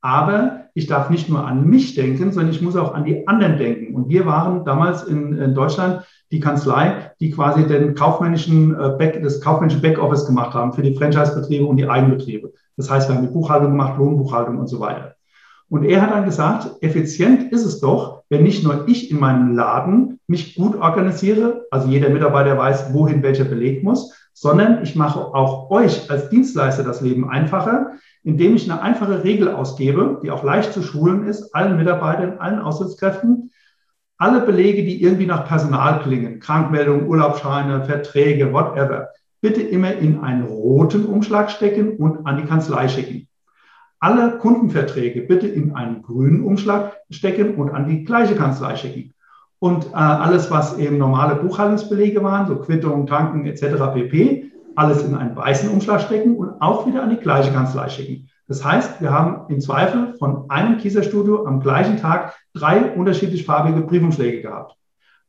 Aber 0.00 0.64
ich 0.74 0.86
darf 0.86 1.08
nicht 1.08 1.28
nur 1.28 1.46
an 1.46 1.66
mich 1.66 1.94
denken, 1.94 2.32
sondern 2.32 2.52
ich 2.52 2.60
muss 2.60 2.76
auch 2.76 2.94
an 2.94 3.04
die 3.04 3.26
anderen 3.28 3.58
denken. 3.58 3.94
Und 3.94 4.08
wir 4.08 4.26
waren 4.26 4.64
damals 4.64 5.04
in, 5.04 5.38
in 5.38 5.54
Deutschland 5.54 6.04
die 6.32 6.40
Kanzlei, 6.40 7.12
die 7.20 7.30
quasi 7.30 7.66
den 7.66 7.94
kaufmännischen 7.94 8.74
äh, 8.74 8.96
Back, 8.98 9.22
das 9.22 9.40
kaufmännische 9.40 9.80
Backoffice 9.80 10.26
gemacht 10.26 10.52
haben 10.52 10.72
für 10.72 10.82
die 10.82 10.94
Franchise-Betriebe 10.94 11.64
und 11.64 11.76
die 11.76 11.88
Eigenbetriebe. 11.88 12.52
Das 12.76 12.90
heißt, 12.90 13.08
wir 13.08 13.16
haben 13.16 13.26
die 13.26 13.32
Buchhaltung 13.32 13.70
gemacht, 13.70 13.98
Lohnbuchhaltung 13.98 14.58
und 14.58 14.66
so 14.66 14.80
weiter. 14.80 15.14
Und 15.68 15.84
er 15.84 16.02
hat 16.02 16.10
dann 16.10 16.24
gesagt, 16.24 16.82
effizient 16.82 17.52
ist 17.52 17.64
es 17.64 17.80
doch, 17.80 18.13
wenn 18.34 18.42
nicht 18.42 18.64
nur 18.64 18.88
ich 18.88 19.12
in 19.12 19.20
meinem 19.20 19.54
Laden 19.54 20.18
mich 20.26 20.56
gut 20.56 20.74
organisiere, 20.74 21.66
also 21.70 21.86
jeder 21.86 22.08
Mitarbeiter 22.08 22.58
weiß, 22.58 22.92
wohin 22.92 23.22
welcher 23.22 23.44
Beleg 23.44 23.84
muss, 23.84 24.12
sondern 24.32 24.82
ich 24.82 24.96
mache 24.96 25.20
auch 25.20 25.70
euch 25.70 26.10
als 26.10 26.30
Dienstleister 26.30 26.82
das 26.82 27.00
Leben 27.00 27.30
einfacher, 27.30 27.92
indem 28.24 28.56
ich 28.56 28.68
eine 28.68 28.82
einfache 28.82 29.22
Regel 29.22 29.54
ausgebe, 29.54 30.18
die 30.20 30.32
auch 30.32 30.42
leicht 30.42 30.72
zu 30.72 30.82
schulen 30.82 31.28
ist, 31.28 31.54
allen 31.54 31.76
Mitarbeitern, 31.76 32.38
allen 32.38 32.58
Ausschutzkräften, 32.58 33.52
alle 34.18 34.40
Belege, 34.40 34.82
die 34.82 35.00
irgendwie 35.00 35.26
nach 35.26 35.46
Personal 35.46 36.02
klingen, 36.02 36.40
Krankmeldungen, 36.40 37.06
Urlaubsscheine, 37.06 37.84
Verträge, 37.84 38.52
whatever, 38.52 39.10
bitte 39.42 39.62
immer 39.62 39.92
in 39.92 40.18
einen 40.24 40.42
roten 40.42 41.04
Umschlag 41.04 41.52
stecken 41.52 41.98
und 41.98 42.26
an 42.26 42.38
die 42.38 42.46
Kanzlei 42.46 42.88
schicken. 42.88 43.28
Alle 44.04 44.36
Kundenverträge 44.36 45.22
bitte 45.22 45.46
in 45.46 45.74
einen 45.74 46.02
grünen 46.02 46.44
Umschlag 46.44 46.92
stecken 47.08 47.54
und 47.54 47.70
an 47.70 47.88
die 47.88 48.04
gleiche 48.04 48.34
Kanzlei 48.34 48.76
schicken. 48.76 49.14
Und 49.60 49.86
äh, 49.86 49.94
alles, 49.94 50.50
was 50.50 50.76
eben 50.76 50.98
normale 50.98 51.36
Buchhaltungsbelege 51.36 52.22
waren, 52.22 52.46
so 52.46 52.56
Quittungen, 52.56 53.06
Tanken 53.06 53.46
etc. 53.46 53.94
pp., 53.94 54.52
alles 54.76 55.02
in 55.06 55.14
einen 55.14 55.34
weißen 55.34 55.70
Umschlag 55.70 56.02
stecken 56.02 56.36
und 56.36 56.60
auch 56.60 56.86
wieder 56.86 57.02
an 57.02 57.08
die 57.08 57.16
gleiche 57.16 57.50
Kanzlei 57.50 57.88
schicken. 57.88 58.28
Das 58.46 58.62
heißt, 58.62 59.00
wir 59.00 59.10
haben 59.10 59.50
im 59.50 59.62
Zweifel 59.62 60.12
von 60.18 60.50
einem 60.50 60.76
Kieserstudio 60.76 61.46
am 61.46 61.60
gleichen 61.60 61.96
Tag 61.96 62.34
drei 62.52 62.92
unterschiedlich 62.92 63.46
farbige 63.46 63.80
Briefumschläge 63.80 64.42
gehabt. 64.42 64.76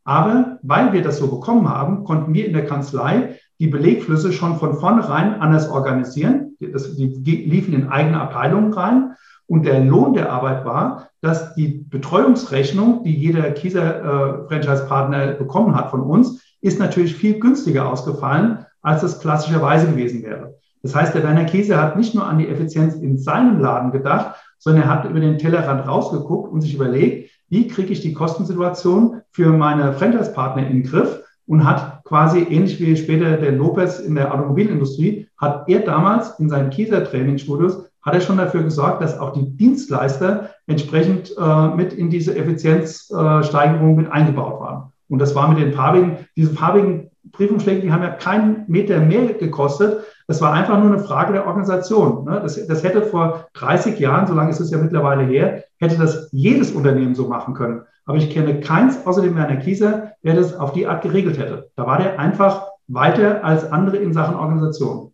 Aber 0.03 0.59
weil 0.63 0.91
wir 0.91 1.01
das 1.01 1.17
so 1.17 1.29
bekommen 1.29 1.69
haben, 1.69 2.03
konnten 2.03 2.33
wir 2.33 2.45
in 2.45 2.51
der 2.51 2.65
Kanzlei 2.65 3.39
die 3.57 3.67
Belegflüsse 3.67 4.33
schon 4.33 4.57
von 4.57 4.73
vornherein 4.73 5.39
anders 5.39 5.69
organisieren. 5.69 6.54
Das, 6.59 6.95
die 6.95 7.35
liefen 7.45 7.73
in 7.73 7.89
eigene 7.89 8.19
Abteilungen 8.19 8.73
rein. 8.73 9.15
Und 9.47 9.65
der 9.65 9.79
Lohn 9.79 10.13
der 10.13 10.31
Arbeit 10.31 10.65
war, 10.65 11.09
dass 11.21 11.53
die 11.53 11.85
Betreuungsrechnung, 11.89 13.03
die 13.03 13.15
jeder 13.15 13.51
Kieser-Franchise-Partner 13.51 15.33
äh, 15.33 15.35
bekommen 15.35 15.75
hat 15.75 15.91
von 15.91 16.01
uns, 16.01 16.43
ist 16.61 16.79
natürlich 16.79 17.15
viel 17.15 17.39
günstiger 17.39 17.87
ausgefallen, 17.87 18.65
als 18.81 19.03
es 19.03 19.19
klassischerweise 19.19 19.87
gewesen 19.87 20.23
wäre. 20.23 20.55
Das 20.81 20.95
heißt, 20.95 21.15
der 21.15 21.23
Werner 21.23 21.45
Käse 21.45 21.81
hat 21.81 21.97
nicht 21.97 22.15
nur 22.15 22.27
an 22.27 22.37
die 22.37 22.47
Effizienz 22.47 22.95
in 22.95 23.17
seinem 23.17 23.59
Laden 23.59 23.91
gedacht, 23.91 24.35
sondern 24.59 24.83
er 24.83 24.89
hat 24.89 25.05
über 25.05 25.19
den 25.19 25.37
Tellerrand 25.37 25.87
rausgeguckt 25.87 26.51
und 26.51 26.61
sich 26.61 26.73
überlegt, 26.73 27.31
wie 27.49 27.67
kriege 27.67 27.91
ich 27.91 28.01
die 28.01 28.13
Kostensituation 28.13 29.21
für 29.31 29.51
meine 29.51 29.93
Franchise-Partner 29.93 30.67
in 30.67 30.81
den 30.81 30.83
Griff 30.83 31.21
und 31.47 31.65
hat 31.65 32.03
quasi 32.05 32.39
ähnlich 32.39 32.79
wie 32.79 32.95
später 32.95 33.37
der 33.37 33.51
Lopez 33.51 33.99
in 33.99 34.15
der 34.15 34.33
Automobilindustrie, 34.33 35.27
hat 35.37 35.69
er 35.69 35.79
damals 35.81 36.39
in 36.39 36.49
seinen 36.49 36.69
Kieser-Trainingsstudios 36.69 37.85
hat 38.05 38.13
er 38.13 38.21
schon 38.21 38.37
dafür 38.37 38.63
gesorgt, 38.63 39.01
dass 39.01 39.19
auch 39.19 39.33
die 39.33 39.57
Dienstleister 39.57 40.51
entsprechend 40.67 41.33
äh, 41.37 41.67
mit 41.69 41.91
in 41.91 42.09
diese 42.09 42.37
Effizienzsteigerung 42.37 43.93
äh, 43.93 44.01
mit 44.01 44.11
eingebaut 44.11 44.61
waren. 44.61 44.93
Und 45.09 45.19
das 45.19 45.33
war 45.33 45.49
mit 45.49 45.57
den 45.57 45.73
farbigen, 45.73 46.17
diese 46.35 46.53
farbigen 46.53 47.09
Briefumschläge, 47.31 47.81
die 47.81 47.91
haben 47.91 48.03
ja 48.03 48.11
keinen 48.11 48.65
Meter 48.67 48.99
mehr 48.99 49.33
gekostet. 49.33 50.03
Das 50.27 50.41
war 50.41 50.53
einfach 50.53 50.79
nur 50.79 50.93
eine 50.93 51.03
Frage 51.03 51.33
der 51.33 51.47
Organisation. 51.47 52.25
Ne? 52.25 52.39
Das, 52.41 52.65
das 52.67 52.83
hätte 52.83 53.01
vor 53.01 53.47
30 53.53 53.99
Jahren, 53.99 54.27
so 54.27 54.33
lange 54.33 54.51
ist 54.51 54.59
es 54.59 54.71
ja 54.71 54.77
mittlerweile 54.77 55.23
her, 55.23 55.63
hätte 55.79 55.97
das 55.97 56.29
jedes 56.31 56.71
Unternehmen 56.71 57.15
so 57.15 57.27
machen 57.27 57.55
können. 57.55 57.81
Aber 58.05 58.17
ich 58.17 58.29
kenne 58.29 58.59
keins 58.59 59.05
außer 59.05 59.21
dem 59.21 59.35
Werner 59.35 59.57
Kieser, 59.57 60.13
der 60.23 60.35
das 60.35 60.53
auf 60.53 60.73
die 60.73 60.85
Art 60.85 61.01
geregelt 61.01 61.39
hätte. 61.39 61.71
Da 61.75 61.87
war 61.87 61.97
der 61.97 62.19
einfach 62.19 62.67
weiter 62.87 63.43
als 63.43 63.71
andere 63.71 63.97
in 63.97 64.13
Sachen 64.13 64.35
Organisation. 64.35 65.11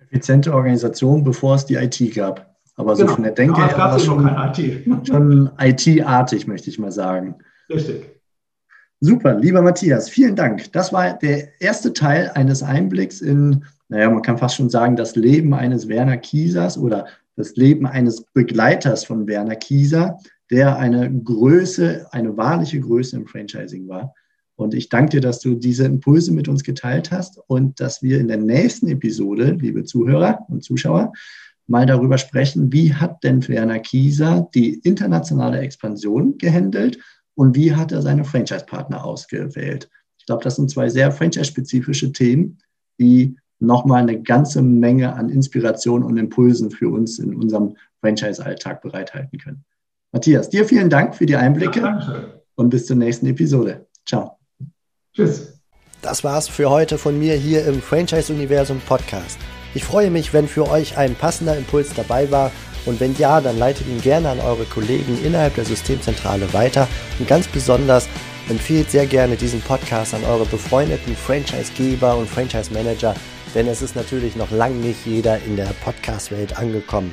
Effiziente 0.00 0.52
Organisation, 0.52 1.22
bevor 1.22 1.54
es 1.54 1.64
die 1.64 1.74
IT 1.74 2.14
gab. 2.14 2.54
Aber 2.76 2.96
so 2.96 3.04
genau. 3.04 3.14
von 3.14 3.24
der 3.24 3.32
Denke 3.32 3.64
her 3.64 3.78
war 3.78 3.96
es 3.96 4.04
schon, 4.04 4.26
IT. 4.26 5.06
schon 5.06 5.50
IT-artig, 5.60 6.46
möchte 6.48 6.70
ich 6.70 6.78
mal 6.78 6.90
sagen. 6.90 7.36
Richtig. 7.70 8.10
Super, 9.00 9.34
lieber 9.34 9.62
Matthias, 9.62 10.08
vielen 10.08 10.34
Dank. 10.34 10.72
Das 10.72 10.92
war 10.92 11.12
der 11.12 11.60
erste 11.60 11.92
Teil 11.92 12.30
eines 12.34 12.62
Einblicks 12.62 13.20
in, 13.20 13.64
naja, 13.88 14.08
man 14.10 14.22
kann 14.22 14.38
fast 14.38 14.56
schon 14.56 14.70
sagen, 14.70 14.96
das 14.96 15.14
Leben 15.14 15.52
eines 15.54 15.88
Werner 15.88 16.16
Kiesers 16.16 16.78
oder 16.78 17.06
das 17.36 17.54
Leben 17.56 17.86
eines 17.86 18.22
Begleiters 18.32 19.04
von 19.04 19.26
Werner 19.26 19.56
Kieser, 19.56 20.18
der 20.50 20.78
eine 20.78 21.12
Größe, 21.12 22.06
eine 22.12 22.36
wahrliche 22.36 22.80
Größe 22.80 23.16
im 23.16 23.26
Franchising 23.26 23.88
war. 23.88 24.14
Und 24.56 24.74
ich 24.74 24.88
danke 24.88 25.10
dir, 25.10 25.20
dass 25.20 25.40
du 25.40 25.54
diese 25.54 25.84
Impulse 25.84 26.32
mit 26.32 26.48
uns 26.48 26.62
geteilt 26.62 27.10
hast 27.10 27.40
und 27.48 27.80
dass 27.80 28.02
wir 28.02 28.20
in 28.20 28.28
der 28.28 28.36
nächsten 28.36 28.88
Episode, 28.88 29.56
liebe 29.60 29.84
Zuhörer 29.84 30.46
und 30.48 30.62
Zuschauer, 30.62 31.12
mal 31.66 31.86
darüber 31.86 32.18
sprechen, 32.18 32.72
wie 32.72 32.94
hat 32.94 33.24
denn 33.24 33.46
Werner 33.48 33.80
Kieser 33.80 34.48
die 34.54 34.74
internationale 34.80 35.58
Expansion 35.58 36.38
gehandelt 36.38 36.98
und 37.34 37.56
wie 37.56 37.74
hat 37.74 37.90
er 37.90 38.02
seine 38.02 38.24
Franchise-Partner 38.24 39.04
ausgewählt. 39.04 39.88
Ich 40.18 40.26
glaube, 40.26 40.44
das 40.44 40.56
sind 40.56 40.70
zwei 40.70 40.88
sehr 40.88 41.10
franchise-spezifische 41.10 42.12
Themen, 42.12 42.58
die 43.00 43.36
nochmal 43.58 44.02
eine 44.02 44.22
ganze 44.22 44.62
Menge 44.62 45.14
an 45.14 45.30
Inspiration 45.30 46.02
und 46.02 46.16
Impulsen 46.16 46.70
für 46.70 46.90
uns 46.90 47.18
in 47.18 47.34
unserem 47.34 47.76
Franchise-Alltag 48.00 48.82
bereithalten 48.82 49.38
können. 49.38 49.64
Matthias, 50.14 50.48
dir 50.48 50.64
vielen 50.64 50.88
Dank 50.88 51.16
für 51.16 51.26
die 51.26 51.34
Einblicke 51.34 51.80
ja, 51.80 52.24
und 52.54 52.70
bis 52.70 52.86
zur 52.86 52.94
nächsten 52.94 53.26
Episode. 53.26 53.84
Ciao. 54.06 54.38
Tschüss. 55.12 55.58
Das 56.02 56.22
war's 56.22 56.46
für 56.46 56.70
heute 56.70 56.98
von 56.98 57.18
mir 57.18 57.34
hier 57.34 57.66
im 57.66 57.82
Franchise-Universum 57.82 58.80
Podcast. 58.86 59.40
Ich 59.74 59.82
freue 59.82 60.12
mich, 60.12 60.32
wenn 60.32 60.46
für 60.46 60.70
euch 60.70 60.96
ein 60.96 61.16
passender 61.16 61.56
Impuls 61.56 61.94
dabei 61.96 62.30
war 62.30 62.52
und 62.86 63.00
wenn 63.00 63.16
ja, 63.16 63.40
dann 63.40 63.58
leitet 63.58 63.88
ihn 63.88 64.00
gerne 64.00 64.28
an 64.28 64.38
eure 64.38 64.66
Kollegen 64.66 65.18
innerhalb 65.24 65.56
der 65.56 65.64
Systemzentrale 65.64 66.52
weiter 66.52 66.86
und 67.18 67.26
ganz 67.26 67.48
besonders 67.48 68.08
empfehlt 68.48 68.92
sehr 68.92 69.06
gerne 69.06 69.34
diesen 69.34 69.62
Podcast 69.62 70.14
an 70.14 70.22
eure 70.22 70.46
befreundeten 70.46 71.16
Franchisegeber 71.16 72.16
und 72.16 72.28
Franchise-Manager, 72.28 73.16
denn 73.56 73.66
es 73.66 73.82
ist 73.82 73.96
natürlich 73.96 74.36
noch 74.36 74.52
lange 74.52 74.76
nicht 74.76 75.06
jeder 75.06 75.42
in 75.42 75.56
der 75.56 75.74
Podcast-Welt 75.84 76.56
angekommen. 76.56 77.12